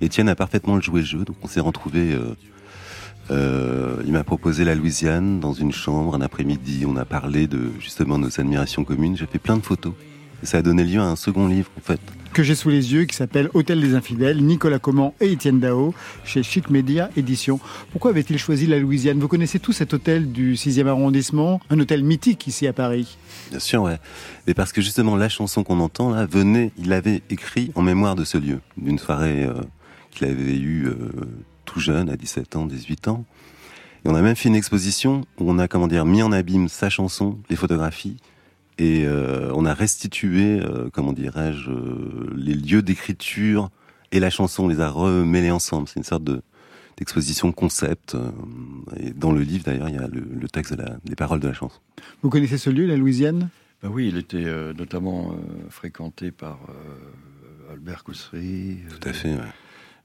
[0.00, 2.18] Étienne a parfaitement joué le jeu, donc on s'est retrouvés.
[3.30, 6.84] Euh, il m'a proposé la Louisiane dans une chambre un après-midi.
[6.86, 9.16] On a parlé de justement nos admirations communes.
[9.16, 9.92] J'ai fait plein de photos.
[10.42, 12.00] Et ça a donné lieu à un second livre, en fait.
[12.32, 15.94] que j'ai sous les yeux, qui s'appelle Hôtel des Infidèles, Nicolas Comment et Étienne Dao,
[16.24, 17.60] chez Chic Media Édition.
[17.92, 19.18] Pourquoi avait-il choisi la Louisiane?
[19.18, 23.18] Vous connaissez tous cet hôtel du 6e arrondissement, un hôtel mythique ici à Paris.
[23.50, 23.98] Bien sûr, ouais.
[24.46, 28.16] Mais parce que justement, la chanson qu'on entend là venait, il l'avait écrit en mémoire
[28.16, 29.60] de ce lieu, d'une soirée euh,
[30.10, 31.10] qu'il avait eue euh,
[31.70, 33.24] tout jeune, à 17 ans, 18 ans.
[34.04, 36.68] Et on a même fait une exposition où on a, comment dire, mis en abîme
[36.68, 38.16] sa chanson, les photographies,
[38.78, 43.70] et euh, on a restitué, euh, comment dirais-je, euh, les lieux d'écriture
[44.10, 45.86] et la chanson, on les a remêlés ensemble.
[45.88, 46.42] C'est une sorte de
[46.96, 48.14] d'exposition concept.
[48.14, 48.30] euh,
[48.98, 51.40] et dans le livre, d'ailleurs, il y a le, le texte, de la, les paroles
[51.40, 51.80] de la chanson.
[52.22, 53.48] Vous connaissez ce lieu, la Louisiane?
[53.82, 59.30] Bah oui, il était euh, notamment euh, fréquenté par euh, Albert Coussery, Tout à fait,
[59.30, 59.52] ouais.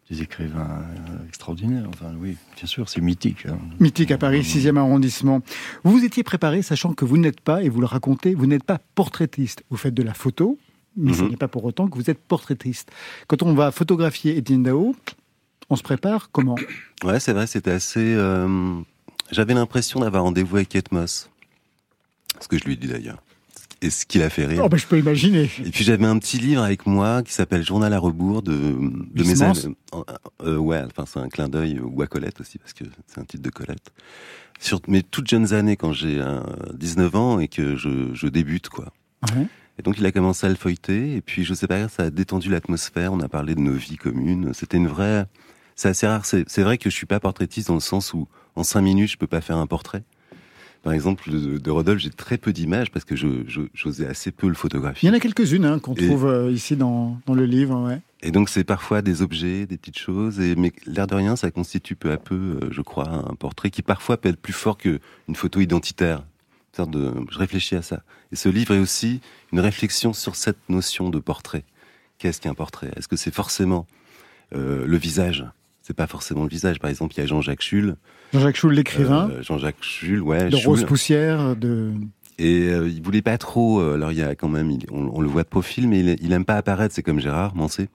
[0.09, 1.85] Des écrivains euh, extraordinaires.
[1.89, 3.45] Enfin, oui, bien sûr, c'est mythique.
[3.47, 3.57] hein.
[3.79, 5.41] Mythique à Paris, 6e arrondissement.
[5.83, 8.63] Vous vous étiez préparé, sachant que vous n'êtes pas, et vous le racontez, vous n'êtes
[8.63, 9.63] pas portraitiste.
[9.71, 10.59] Vous faites de la photo,
[10.95, 11.29] mais ce Mhm.
[11.31, 12.91] n'est pas pour autant que vous êtes portraitiste.
[13.27, 14.95] Quand on va photographier Étienne Dao,
[15.71, 16.55] on se prépare comment
[17.03, 18.13] Ouais, c'est vrai, c'était assez.
[18.15, 18.75] euh,
[19.31, 21.31] J'avais l'impression d'avoir rendez-vous avec Kate Moss.
[22.39, 23.23] Ce que je lui ai dit d'ailleurs.
[23.85, 24.61] Et ce qui l'a fait rire.
[24.65, 25.43] Oh, ben, Je peux imaginer.
[25.63, 29.23] Et puis j'avais un petit livre avec moi qui s'appelle Journal à rebours de, de
[29.23, 29.75] mes années.
[29.93, 30.03] euh,
[30.43, 33.25] euh, ouais, enfin c'est un clin d'œil ou à Colette aussi parce que c'est un
[33.25, 33.91] titre de Colette.
[34.59, 36.39] Sur mes toutes jeunes années quand j'ai euh,
[36.73, 38.91] 19 ans et que je, je débute quoi.
[39.77, 42.09] Et donc il a commencé à le feuilleter et puis je sais pas, ça a
[42.09, 43.13] détendu l'atmosphère.
[43.13, 44.51] On a parlé de nos vies communes.
[44.53, 45.25] C'était une vraie.
[45.75, 46.25] C'est assez rare.
[46.25, 49.11] C'est c'est vrai que je suis pas portraitiste dans le sens où en cinq minutes
[49.11, 50.03] je peux pas faire un portrait.
[50.85, 54.31] Par exemple, de, de Rodolphe, j'ai très peu d'images parce que je je- j'osais assez
[54.31, 55.09] peu le Il photographier.
[55.09, 57.75] y en a quelques-unes hein, qu'on trouve euh, ici dans, dans le livre.
[57.87, 57.99] Ouais.
[58.21, 61.49] Et donc c'est parfois des objets, des petites choses, et mais l'air de rien, ça
[61.49, 64.77] constitue peu à peu, euh, je crois, un portrait qui parfois peut être plus fort
[64.77, 64.99] qu'une
[65.33, 66.23] photo identitaire.
[66.77, 68.03] De, je réfléchis à ça.
[68.33, 69.21] Et ce livre est aussi
[69.53, 71.63] une réflexion sur cette notion de portrait.
[72.19, 72.91] Qu'est-ce qu'un portrait?
[72.97, 73.87] Est-ce que c'est forcément
[74.53, 75.45] euh, le visage?
[75.87, 76.79] C'est pas forcément le visage.
[76.79, 77.95] Par exemple, il y a Jean-Jacques Schul.
[78.33, 80.49] Jean-Jacques Schul, l'écrivain, Euh, Jean-Jacques Schul, ouais.
[80.49, 80.55] de.
[80.55, 81.91] Rose Poussière, de...
[82.39, 83.79] Et euh, il voulait pas trop.
[83.81, 85.99] euh, alors il y a quand même, il- on, on le voit de profil, mais
[85.99, 86.93] il, il aime pas apparaître.
[86.95, 87.87] C'est comme Gérard Mancé,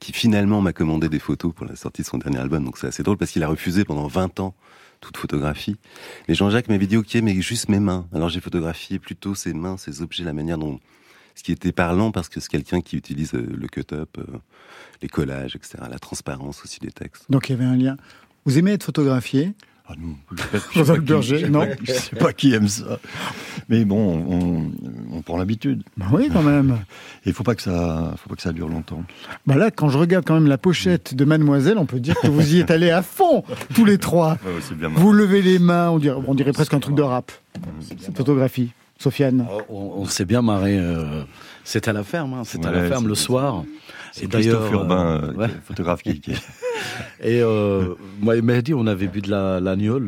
[0.00, 2.64] qui finalement m'a commandé des photos pour la sortie de son dernier album.
[2.64, 4.54] Donc c'est assez drôle parce qu'il a refusé pendant 20 ans
[5.02, 5.76] toute photographie.
[6.28, 8.06] Mais Jean-Jacques m'avait dit ok, mais juste mes mains.
[8.14, 10.80] Alors j'ai photographié plutôt ses mains, ses objets, la manière dont
[11.36, 14.24] ce qui était parlant parce que c'est quelqu'un qui utilise euh, le cut-up, euh,
[15.02, 15.78] les collages, etc.
[15.88, 17.26] La transparence aussi des textes.
[17.30, 17.96] Donc il y avait un lien.
[18.46, 19.52] Vous aimez être photographié?
[19.88, 21.60] Ah non, je sais pas- je sais pas qui- Berger, je sais non?
[21.60, 22.98] Pas- Je sais pas qui aime ça.
[23.68, 24.72] Mais bon, on,
[25.16, 25.84] on prend l'habitude.
[25.96, 26.78] Bah Oui, quand même.
[27.24, 29.04] Il faut pas que ça, faut pas que ça dure longtemps.
[29.46, 32.26] Bah là, quand je regarde quand même la pochette de Mademoiselle, on peut dire que
[32.26, 34.38] vous y êtes allés à fond, tous les trois.
[34.74, 34.88] bien.
[34.88, 37.30] Vous levez les mains, on dirait, on dirait presque un truc de rap,
[38.02, 38.72] cette photographie.
[38.98, 40.78] Sofiane Oh, On, on s'est bien marré.
[40.78, 41.22] euh,
[41.64, 43.64] C'était à la ferme, hein, c'était à la ferme c'est- le soir.
[44.12, 45.48] C'est Christophe d'ailleurs, Urbain, euh, euh, ouais.
[45.66, 46.32] photographe qui, qui-
[47.22, 50.00] Et euh, moi et Mehdi, on avait bu de la l'agneau.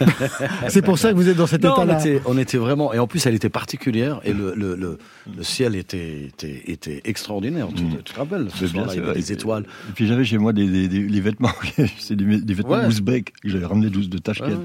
[0.68, 1.98] C'est pour ça que vous êtes dans cet on état-là.
[2.00, 2.92] était, on était vraiment.
[2.92, 4.20] Et en plus, elle était particulière.
[4.24, 4.98] Et le, le, le,
[5.34, 7.68] le ciel était, était, était extraordinaire.
[7.74, 7.96] Tu, Mm.
[8.04, 9.20] tu te rappelles ce C'est bien, soir-là, il y c'est avait vrai.
[9.20, 9.64] des étoiles.
[9.88, 11.50] Et puis j'avais chez moi des, des, des- les vêtements,
[11.98, 12.86] c'est des, des vêtements Ouais.
[12.86, 14.64] ouzbeks que j'avais ramenés de, de Tashkent.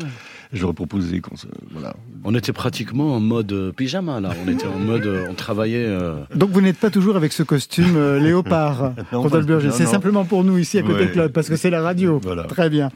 [0.59, 1.95] Leur proposais qu'on se, voilà.
[2.23, 4.31] On était pratiquement en mode euh, pyjama là.
[4.45, 5.85] On était en mode, euh, on travaillait.
[5.85, 10.25] euh, Donc vous n'êtes pas toujours avec ce costume euh, léopard, Rodolphe non, C'est simplement
[10.25, 11.11] pour nous ici à côté Ouais.
[11.11, 12.19] club, parce que c'est la radio.
[12.21, 12.43] Voilà.
[12.43, 12.89] Très bien.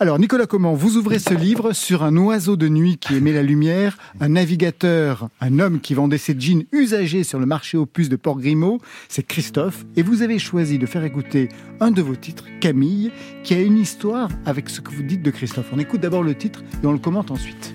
[0.00, 3.42] Alors Nicolas Comment, vous ouvrez ce livre sur un oiseau de nuit qui aimait la
[3.42, 8.08] lumière, un navigateur, un homme qui vendait ses jeans usagés sur le marché aux puces
[8.08, 8.78] de Port Grimaud.
[9.08, 9.84] C'est Christophe.
[9.96, 11.48] Et vous avez choisi de faire écouter
[11.80, 13.10] un de vos titres, Camille,
[13.46, 15.68] qui a une histoire avec ce que vous dites de Christophe.
[15.72, 17.72] On écoute d'abord le titre et on le commente ensuite.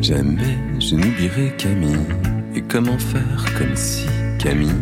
[0.00, 2.06] Jamais je n'oublierai Camille.
[2.54, 4.06] Et comment faire comme si
[4.38, 4.72] Camille,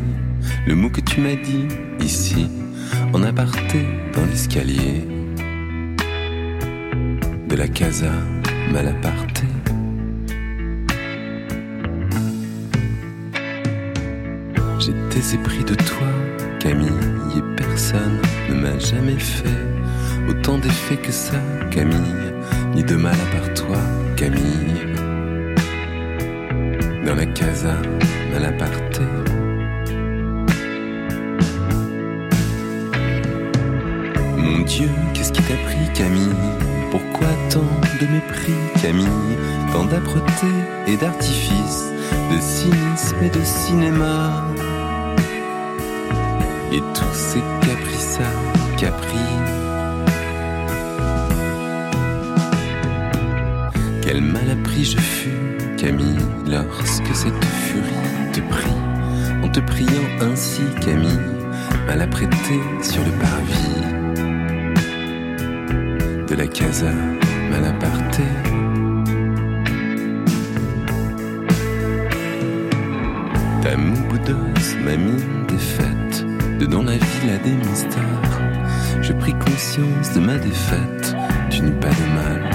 [0.68, 1.66] le mot que tu m'as dit
[1.98, 2.48] ici,
[3.12, 5.02] en aparté dans l'escalier
[7.48, 8.12] de la casa
[8.72, 9.42] Malaparté.
[14.78, 16.06] J'étais épris de toi,
[16.58, 16.88] Camille,
[17.36, 19.48] et personne ne m'a jamais fait
[20.28, 21.40] autant d'effet que ça,
[21.70, 22.32] Camille,
[22.74, 23.78] ni de mal à part toi,
[24.16, 24.96] Camille
[27.06, 27.76] dans la casa
[28.32, 29.02] Malaparté.
[34.36, 36.34] Mon Dieu, qu'est-ce qui t'a pris, Camille?
[36.90, 37.60] Pourquoi tant
[38.00, 39.06] de mépris, Camille?
[39.72, 40.48] Tant d'âpreté
[40.88, 41.92] et d'artifice,
[42.32, 44.44] de cynisme et de cinéma.
[46.76, 48.18] Et tous ces caprices
[48.76, 49.16] capri.
[54.02, 55.30] Quel mal appris je fus,
[55.78, 58.76] Camille, lorsque cette furie te prit,
[59.42, 59.88] en te priant
[60.20, 61.18] ainsi, Camille,
[61.86, 63.80] mal apprêté sur le parvis
[66.28, 66.92] de la casa
[67.50, 68.22] Malaparté.
[73.62, 75.95] Ta moue boudeuse, ma mine défaite,
[76.58, 78.02] dedans la villa des mystères,
[79.02, 81.16] je pris conscience de ma défaite,
[81.50, 82.45] tu n'eus pas de mal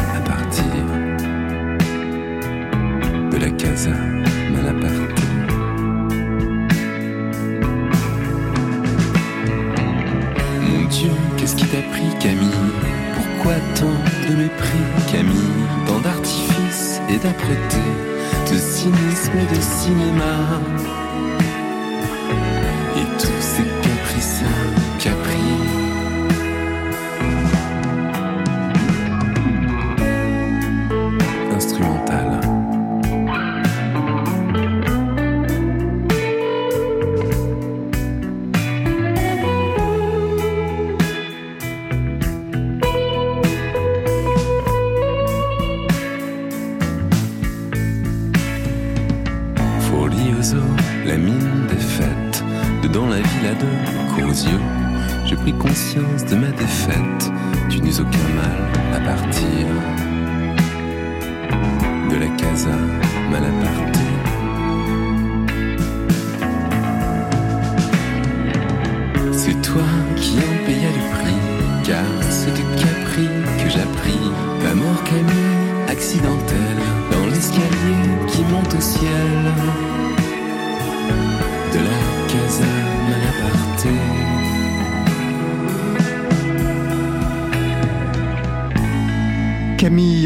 [70.21, 71.41] qui en paya le prix,
[71.83, 73.27] car c'est de Capri
[73.59, 74.19] que j'appris
[74.63, 79.90] ta mort Camille accidentelle dans l'escalier qui monte au ciel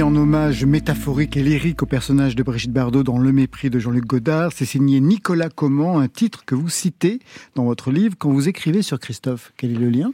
[0.01, 4.05] En hommage métaphorique et lyrique au personnage de Brigitte Bardot dans Le mépris de Jean-Luc
[4.05, 7.19] Godard, c'est signé Nicolas Comment, un titre que vous citez
[7.55, 9.53] dans votre livre quand vous écrivez sur Christophe.
[9.55, 10.11] Quel est le lien?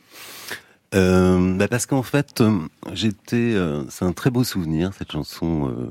[0.94, 2.60] Euh, bah parce qu'en fait, euh,
[2.94, 5.90] j'étais, euh, c'est un très beau souvenir cette chanson euh,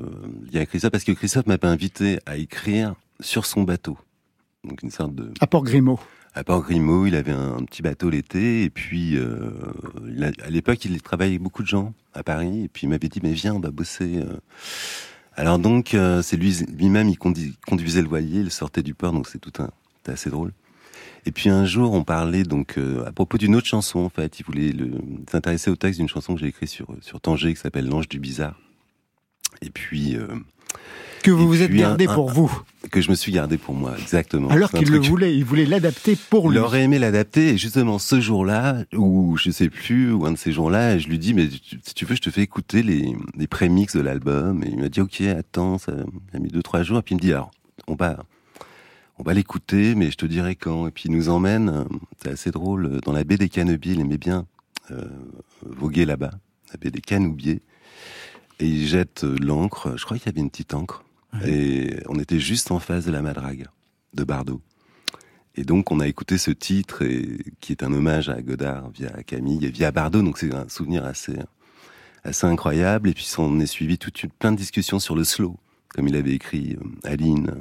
[0.53, 3.99] liée à Christophe, parce que Christophe m'avait invité à écrire sur son bateau,
[4.63, 5.99] donc une sorte de À Port Grimaud.
[6.35, 9.51] À Port Grimaud, il avait un, petit bateau l'été, et puis euh,
[10.43, 13.21] à l'époque, il travaillait avec beaucoup de gens à Paris, et puis il m'avait dit,
[13.23, 14.19] mais viens, on va bosser.
[14.19, 14.37] euh.
[15.35, 19.27] Alors donc, euh, c'est lui, lui-même, il conduisait le voilier, il sortait du port, donc
[19.27, 20.53] c'est tout un, c'était assez drôle.
[21.27, 24.01] Et puis un jour, on parlait donc euh, à propos d'une autre chanson.
[24.01, 24.75] En fait, il voulait
[25.31, 28.19] s'intéresser au texte d'une chanson que j'ai écrite sur sur Tanger, qui s'appelle L'Ange du
[28.19, 28.59] bizarre.
[29.63, 30.29] Et puis euh,
[31.23, 32.51] Que vous vous êtes un- gardé un- pour vous.
[32.91, 34.49] que je me suis gardé pour moi, exactement.
[34.49, 36.59] Alors qu'il le voulait, il voulait l'adapter pour il lui.
[36.59, 40.51] aurait aimé l'adapter et justement ce jour-là, ou je sais plus, ou un de ces
[40.51, 43.95] jours-là, je lui dis mais si tu veux, je te fais écouter les, les prémix
[43.95, 44.63] de l'album.
[44.65, 45.93] Et il m'a dit ok, attends, ça
[46.35, 46.99] a mis deux trois jours.
[46.99, 47.51] Et puis il me dit alors,
[47.87, 48.19] on va,
[49.19, 50.87] on va l'écouter, mais je te dirai quand.
[50.87, 51.85] Et puis il nous emmène, euh,
[52.23, 53.93] c'est assez drôle, euh, dans la baie des Canebiers.
[53.93, 54.47] Il aimait bien
[54.91, 55.05] euh,
[55.67, 56.31] voguer là-bas,
[56.73, 57.61] la baie des Canoubiers.
[58.59, 59.95] Et il jette euh, l'encre.
[59.97, 61.05] Je crois qu'il y avait une petite encre.
[61.47, 63.67] Et on était juste en face de la Madrague
[64.15, 64.61] de Bardot.
[65.57, 67.05] Et donc, on a écouté ce titre,
[67.61, 70.23] qui est un hommage à Godard via Camille et via Bardot.
[70.23, 71.37] Donc, c'est un souvenir assez,
[72.43, 73.09] incroyable.
[73.09, 75.57] Et puis, on est suivi toute une, plein de discussions sur le slow,
[75.89, 77.53] comme il avait écrit euh, Aline.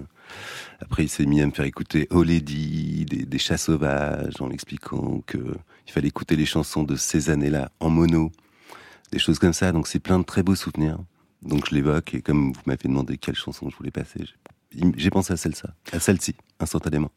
[0.79, 4.51] Après, il s'est mis à me faire écouter Oh Lady, des, des chats sauvages, en
[4.51, 5.39] expliquant que
[5.87, 8.31] il fallait écouter les chansons de ces années-là en mono,
[9.11, 9.71] des choses comme ça.
[9.71, 10.99] Donc, c'est plein de très beaux souvenirs.
[11.41, 14.25] Donc, je l'évoque, et comme vous m'avez demandé quelle chanson je voulais passer,
[14.97, 17.11] j'ai- pensé à celle-ci, à celle-ci, instantanément.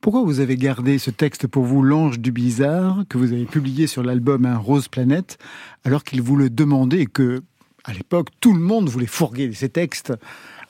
[0.00, 3.86] Pourquoi vous avez gardé ce texte pour vous, L'Ange du Bizarre, que vous avez publié
[3.86, 5.38] sur l'album Un Rose Planète,
[5.84, 7.42] alors qu'il vous le demandait et que,
[7.84, 10.12] à l'époque, tout le monde voulait fourguer ces textes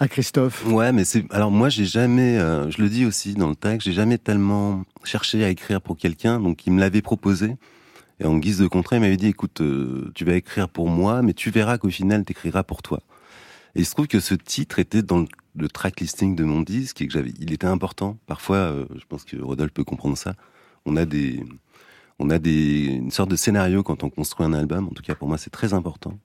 [0.01, 0.65] à Christophe?
[0.67, 1.25] Ouais, mais c'est.
[1.33, 2.39] Alors moi, j'ai jamais.
[2.39, 5.97] euh, je le dis aussi dans le texte, j'ai jamais tellement cherché à écrire pour
[5.97, 6.41] quelqu'un.
[6.41, 7.57] Donc il me l'avait proposé.
[8.21, 11.23] Et en guise de contrat, il m'avait dit écoute, euh, tu vas écrire pour moi,
[11.23, 13.01] mais tu verras qu'au final, t'écriras pour toi.
[13.75, 15.25] Et il se trouve que ce titre était dans
[15.57, 17.33] le, track listing de mon disque et que j'avais.
[17.41, 18.19] Il était important.
[18.27, 20.35] Parfois, euh, je pense que Rodolphe peut comprendre ça.
[20.87, 21.45] On a des.
[22.21, 24.87] On a des, une sorte de scénario quand on construit un album.
[24.87, 26.17] En tout cas, pour moi, c'est très important.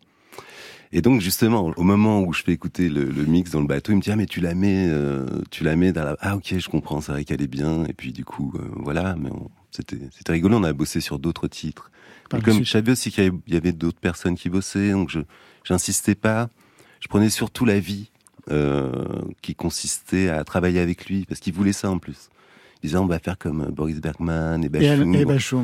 [0.92, 3.98] Et donc justement, au moment où je fais écouter le, mix dans le bateau, il
[3.98, 6.56] me dit ah mais tu la mets, euh, tu la mets dans la ah ok
[6.58, 7.86] je comprends, c'est vrai qu'elle est bien.
[7.86, 9.30] Et puis du coup voilà, mais
[9.72, 10.58] c'était rigolo.
[10.58, 11.92] On a bossé sur d'autres titres.
[12.34, 15.20] Mais comme je savais aussi qu'il y avait, d'autres personnes qui bossaient, donc je
[15.64, 16.50] j'insistais pas.
[17.00, 18.12] Je prenais surtout la vie
[18.52, 18.92] euh,
[19.42, 22.30] qui consistait à travailler avec lui parce qu'il voulait ça en plus.
[22.82, 24.70] Il disait on va faire comme euh, Boris Bergman et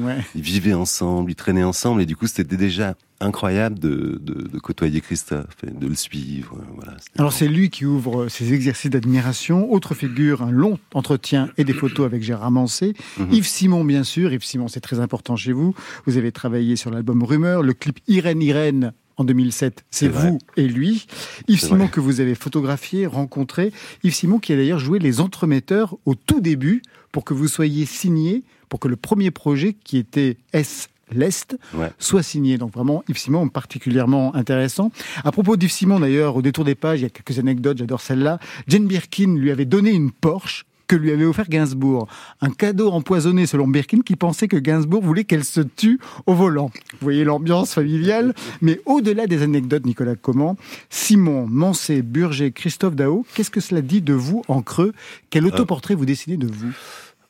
[0.06, 0.18] ouais.
[0.36, 4.60] Ils vivaient ensemble, ils traînaient ensemble, et du coup, c'était déjà incroyable de, de, de
[4.60, 6.58] côtoyer Christophe, et de le suivre.
[6.60, 6.98] euh, Voilà.
[7.18, 9.72] Alors c'est lui qui ouvre ses exercices d'admiration.
[9.72, 12.94] Autre figure, un long entretien et des photos avec Gérard Mancé.
[13.18, 13.28] Mhm.
[13.32, 14.34] Yves Simon, bien sûr.
[14.34, 15.74] Yves Simon, c'est très important chez vous.
[16.06, 17.64] Vous avez travaillé sur l'album Rumeur.
[17.64, 21.08] Le clip Irène Irène en 2007, c'est vous et lui.
[21.48, 21.88] Yves Simon vrai.
[21.90, 23.72] que vous avez photographié, rencontré.
[24.04, 27.86] Yves Simon qui a d'ailleurs joué les entremetteurs au tout début pour que vous soyez
[27.86, 31.92] signé, pour que le premier projet qui était S l'Est Ouais.
[32.00, 32.58] soit signé.
[32.58, 34.92] Donc vraiment, Yves Simon particulièrement intéressant.
[35.24, 38.02] À propos d'Yves Simon, d'ailleurs, au détour des pages, il y a quelques anecdotes, j'adore
[38.02, 38.40] celle-là.
[38.68, 42.08] Jane Birkin lui avait donné une Porsche que lui avait offert Gainsbourg.
[42.42, 46.72] Un cadeau empoisonné selon Birkin qui pensait que Gainsbourg voulait qu'elle se tue au volant.
[46.94, 48.34] Vous voyez l'ambiance familiale.
[48.62, 50.58] Mais au-delà des anecdotes, Nicolas Comment,
[50.90, 54.94] Simon, Mancé, Burger, Christophe Dao, qu'est-ce que cela dit de vous en creux?
[55.30, 56.74] Quel autoportrait vous dessinez de vous?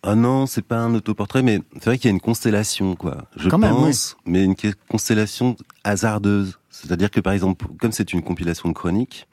[0.08, 3.26] Ah non, c'est pas un autoportrait, mais c'est vrai qu'il y a une constellation, quoi.
[3.38, 4.56] Je Quand même, pense, mais une
[4.88, 6.60] constellation hasardeuse.
[6.70, 9.28] C'est-à-dire que, par exemple, comme c'est une compilation de chroniques,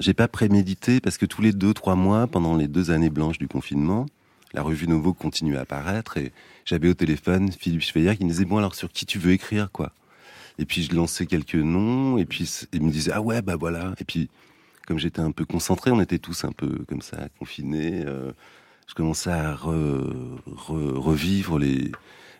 [0.00, 3.38] j'ai pas prémédité parce que tous les deux, trois mois, pendant les deux années blanches
[3.38, 4.06] du confinement,
[4.54, 6.32] la revue Novo continuait à apparaître et
[6.64, 9.70] j'avais au téléphone Philippe Schweyer qui me disait bon alors sur qui tu veux écrire
[9.70, 9.92] quoi?
[10.58, 13.94] Et puis je lançais quelques noms et puis il me disait ah ouais bah voilà
[14.00, 14.28] et puis
[14.86, 18.04] comme j'étais un peu concentré, on était tous un peu comme ça confinés.
[18.06, 18.32] euh,
[18.86, 21.92] je commençais à re- re- revivre les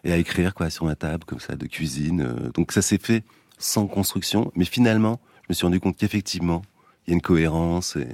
[0.04, 2.22] et à écrire quoi sur ma table comme ça de cuisine.
[2.22, 3.22] Euh, Donc ça s'est fait
[3.58, 6.62] sans construction, mais finalement, je me suis rendu compte qu'effectivement,
[7.08, 7.96] y a une cohérence.
[7.96, 8.06] Et...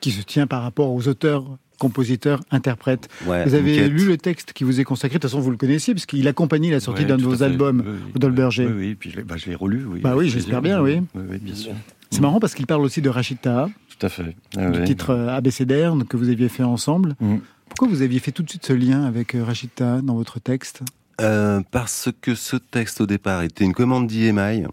[0.00, 1.44] Qui se tient par rapport aux auteurs,
[1.78, 3.08] compositeurs, interprètes.
[3.26, 5.56] Ouais, Vous avez lu le texte qui vous est consacré, de toute façon vous le
[5.56, 8.10] connaissiez, parce qu'il accompagne la sortie Ouais, d'un de vos albums, Oui, oui.
[8.14, 8.66] Rudolf Berger.
[8.66, 9.84] Oui, oui, puis je l'ai bah, je l'ai relu.
[9.86, 10.00] Oui.
[10.00, 11.00] Bah oui, j'espère bien, oui.
[11.14, 11.72] Oui, oui, bien sûr.
[12.10, 14.36] C'est marrant parce qu'il parle aussi de Rachid Taha, Tout à fait.
[14.56, 14.84] Ah, du ouais.
[14.84, 17.14] titre euh, abécédaire que vous aviez fait ensemble.
[17.20, 17.36] Mm.
[17.68, 20.40] Pourquoi vous aviez fait tout de suite ce lien avec euh, Rachid Taha dans votre
[20.40, 20.82] texte?
[21.20, 24.64] Euh, parce que ce texte au départ était une commande d'IMI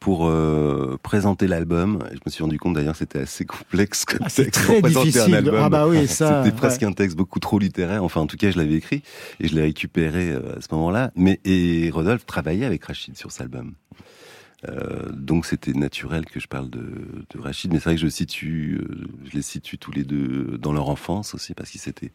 [0.00, 2.04] pour euh, présenter l'album.
[2.12, 4.82] Je me suis rendu compte d'ailleurs que c'était assez complexe comme Ah, texte très pour
[4.82, 5.34] présenter difficile.
[5.34, 5.54] un album.
[5.58, 6.44] Ah bah oui, ça.
[6.44, 8.04] C'était presque un texte beaucoup trop littéraire.
[8.04, 9.02] Enfin, en tout cas, je l'avais écrit
[9.40, 11.10] et je l'ai récupéré euh, à ce moment-là.
[11.16, 13.74] Mais et Rodolphe travaillait avec Rachid sur cet album.
[14.68, 18.08] Euh, donc c'était naturel que je parle de, de Rachid, mais c'est vrai que je
[18.08, 18.80] situe,
[19.24, 22.10] je les situe tous les deux dans leur enfance aussi parce qu'ils s'étaient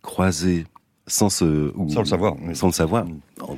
[0.00, 0.66] croisés
[1.10, 2.36] sans se, ou- Sans le savoir.
[2.42, 2.54] oui.
[2.56, 3.06] sans le savoir.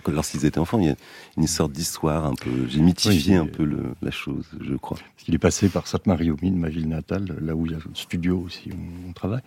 [0.09, 0.97] Lorsqu'ils étaient enfants, il y a
[1.37, 2.51] une sorte d'histoire un peu.
[2.69, 4.97] J'ai mythifié Oui, un peu le, la chose, je crois.
[4.99, 7.95] Parce qu'il est passé par Sainte-Marie-aux-Mines, ma ville natale, là où il y a le
[7.95, 9.43] studio aussi où on travaille,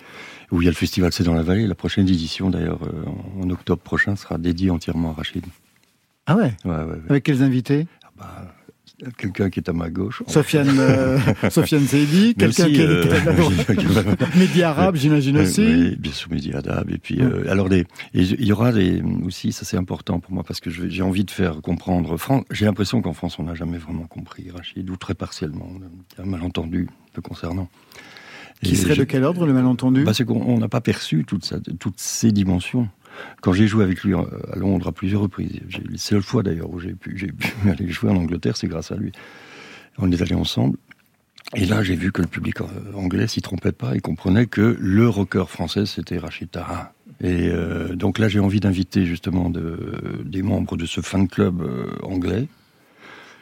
[0.52, 1.68] où il y a le festival C'est dans la vallée.
[1.68, 3.06] La prochaine édition, d'ailleurs, euh,
[3.42, 5.46] en, en octobre prochain, sera dédiée entièrement à Rachid.
[6.28, 6.54] Ah ouais?
[6.66, 7.00] Ouais, ouais, ouais.
[7.10, 7.88] Avec quels invités?
[8.04, 8.55] Ah bah,
[9.18, 10.24] Quelqu'un qui est à ma gauche.
[10.28, 11.18] Sofiane, euh,
[11.50, 13.04] Sofiane Mais quelqu'un qui est euh,
[14.38, 15.66] Média arabe, j'imagine aussi.
[15.66, 16.90] Oui, bien sûr, Mehdi Haddad.
[16.90, 17.86] Et puis, euh, alors, les, et
[18.22, 21.32] il y aura des, aussi, ça c'est important pour moi, parce que j'ai envie de
[21.32, 22.18] faire comprendre.
[22.52, 25.70] J'ai l'impression qu'en France, on n'a jamais vraiment compris Rachid, ou très partiellement.
[26.14, 27.70] Il y a un malentendu peu concernant.
[28.64, 30.04] Qui serait je- de quel ordre, le malentendu?
[30.06, 32.88] Bah, C'est qu'on on n'a pas perçu toute sa- toutes ces dimensions.
[33.42, 36.44] Quand j'ai joué avec lui euh, à Londres à plusieurs reprises, j'ai- les seules fois
[36.44, 37.34] d'ailleurs où j'ai pu,
[37.70, 39.12] aller jouer en Angleterre, c'est grâce à lui.
[39.98, 40.78] On est allés ensemble.
[41.56, 44.76] Et là, j'ai vu que le public euh, anglais s'y trompait pas et comprenait que
[44.80, 46.94] le rocker français, c'était Rachid Taha.
[47.22, 51.62] Et euh, donc là, j'ai envie d'inviter justement de, des membres de ce fan club
[52.04, 52.48] anglais,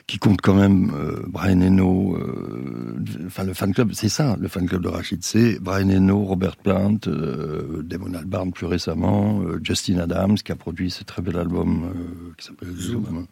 [0.08, 2.16] qui compte quand même euh, Brian Eno.
[2.18, 2.96] euh,
[3.26, 6.58] Enfin, le fan club, c'est ça, le fan club de Rachid, c'est Brian Eno, Robert
[6.58, 11.94] Plant, euh, Damon Albarn plus récemment, Justin Adams qui a produit ce très bel album
[12.38, 13.26] qui s'appelle Zoom.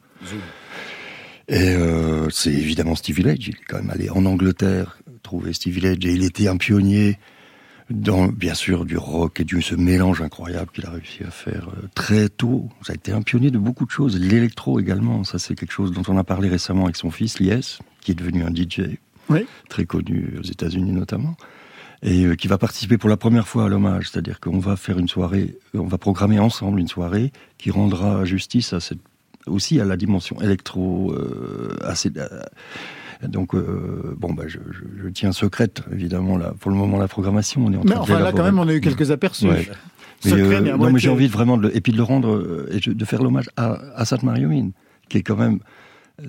[1.47, 3.47] Et euh, c'est évidemment Steve Village.
[3.47, 7.17] Il est quand même allé en Angleterre trouver Steve Village et il était un pionnier
[7.91, 11.69] dans, bien sûr, du rock et du ce mélange incroyable qu'il a réussi à faire
[11.69, 12.69] euh, très tôt.
[12.81, 14.19] Ça a été un pionnier de beaucoup de choses.
[14.19, 17.79] L'électro également, ça c'est quelque chose dont on a parlé récemment avec son fils, Lies,
[18.01, 18.97] qui est devenu un DJ
[19.29, 19.45] Oui.
[19.69, 21.35] très connu aux États-Unis notamment,
[22.01, 24.09] et euh, qui va participer pour la première fois à l'hommage.
[24.09, 28.25] C'est-à-dire qu'on va faire une soirée, euh, on va programmer ensemble une soirée qui rendra
[28.25, 28.99] justice à cette
[29.47, 32.41] aussi à la dimension électro euh, assez euh,
[33.27, 37.07] donc euh, bon bah je, je- je tiens secrète évidemment là pour le moment la
[37.07, 39.11] programmation on est en Mais train de enfin, là, quand même, on a eu quelques
[39.11, 39.47] aperçus.
[39.47, 39.67] Ouais.
[40.25, 41.91] Mais, Secret, euh, mais à non, mais j'ai envie de vraiment de le, et puis
[41.91, 44.71] de le rendre euh, et de de faire l'hommage à, à Sainte Marie aux Mines,
[45.09, 45.59] qui est quand même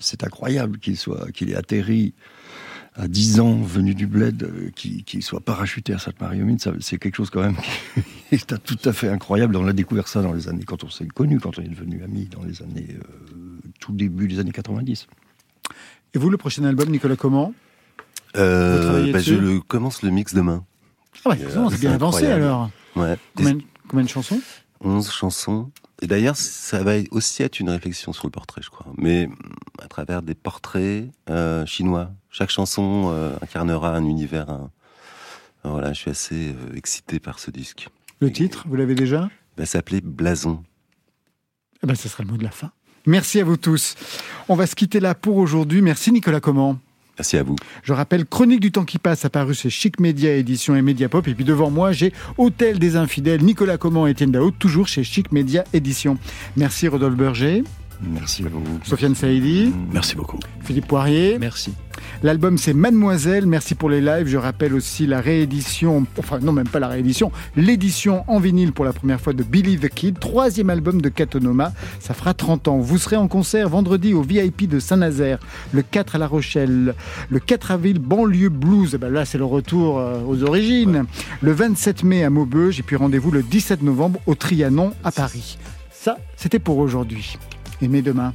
[0.00, 2.14] c'est incroyable qu'il soit qu'il ait atterri
[2.94, 6.58] à 10 ans venu du bled qu'il qu'il soit parachuté à Sainte Marie aux Mines,
[6.58, 8.02] ça, c'est quelque chose quand même qui
[8.34, 9.56] est tout à fait incroyable.
[9.56, 12.02] On a découvert ça dans les années quand on s'est connu, quand on est devenu
[12.02, 13.34] amis dans les années euh,
[13.80, 15.06] tout début des années 90.
[16.14, 17.54] Et vous, le prochain album, Nicolas Comment
[18.36, 20.64] Euh, bah, je le commence le mix demain.
[21.24, 22.70] Ah ouais, Euh, c'est bien avancé alors.
[22.96, 23.16] Ouais.
[23.36, 23.58] Combien,
[23.88, 24.40] combien de chansons
[24.80, 25.70] 11 chansons.
[26.00, 28.86] Et d'ailleurs, ça va aussi être une réflexion sur le portrait, je crois.
[28.96, 29.28] Mais
[29.80, 32.10] à travers des portraits euh, chinois.
[32.30, 34.50] Chaque chanson euh, incarnera un univers.
[34.50, 34.70] un-
[35.64, 37.88] Voilà, je suis assez excité par ce disque.
[38.20, 40.62] Le titre, vous l'avez déjà Il va s'appeler Blason.
[41.82, 42.72] Eh ben, ce sera le mot de la fin.
[43.06, 43.94] Merci à vous tous.
[44.48, 45.82] On va se quitter là pour aujourd'hui.
[45.82, 46.78] Merci Nicolas Comment.
[47.18, 47.56] Merci à vous.
[47.82, 51.28] Je rappelle Chronique du temps qui passe, apparu chez Chic Média Édition et Mediapop.
[51.28, 55.04] Et puis devant moi, j'ai Hôtel des Infidèles, Nicolas Comment et Étienne Dao, toujours chez
[55.04, 56.16] Chic Média Édition.
[56.56, 57.64] Merci Rodolphe Berger,
[58.02, 58.62] Merci à vous.
[58.84, 60.38] Sofiane Saïdi, Merci beaucoup.
[60.62, 61.38] Philippe Poirier.
[61.38, 61.72] Merci.
[62.22, 64.26] L'album c'est Mademoiselle, merci pour les lives.
[64.26, 68.84] Je rappelle aussi la réédition, enfin non même pas la réédition, l'édition en vinyle pour
[68.84, 71.72] la première fois de Billy the Kid, troisième album de Katonoma.
[72.00, 72.78] Ça fera 30 ans.
[72.78, 75.38] Vous serez en concert vendredi au VIP de Saint-Nazaire,
[75.72, 76.94] le 4 à La Rochelle,
[77.28, 78.92] le 4 avril banlieue blues.
[78.94, 81.04] Eh ben là c'est le retour euh, aux origines.
[81.40, 85.58] Le 27 mai à Maubeuge et puis rendez-vous le 17 novembre au Trianon à Paris.
[85.90, 87.36] Ça c'était pour aujourd'hui.
[87.82, 88.32] Aimez demain.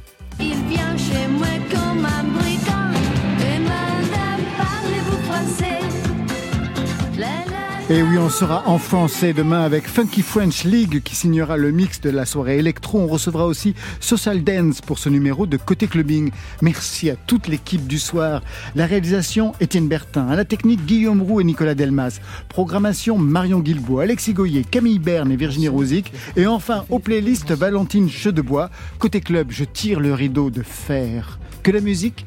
[7.90, 12.02] Et oui, on sera en français demain avec Funky French League qui signera le mix
[12.02, 12.98] de la soirée électro.
[12.98, 16.30] On recevra aussi Social Dance pour ce numéro de Côté Clubbing.
[16.60, 18.42] Merci à toute l'équipe du soir.
[18.74, 20.28] La réalisation, Étienne Bertin.
[20.28, 22.20] À la technique, Guillaume Roux et Nicolas Delmas.
[22.50, 26.12] Programmation, Marion Guilbault, Alexis Goyer, Camille Berne et Virginie Rosic.
[26.36, 28.68] Et enfin, aux playlists, Valentine Chedebois.
[28.98, 31.38] Côté Club, je tire le rideau de fer.
[31.62, 32.26] Que la musique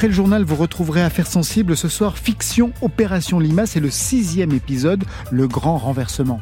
[0.00, 4.50] Après le journal, vous retrouverez Affaires sensibles ce soir, fiction Opération Lima, c'est le sixième
[4.52, 6.38] épisode, le grand renversement.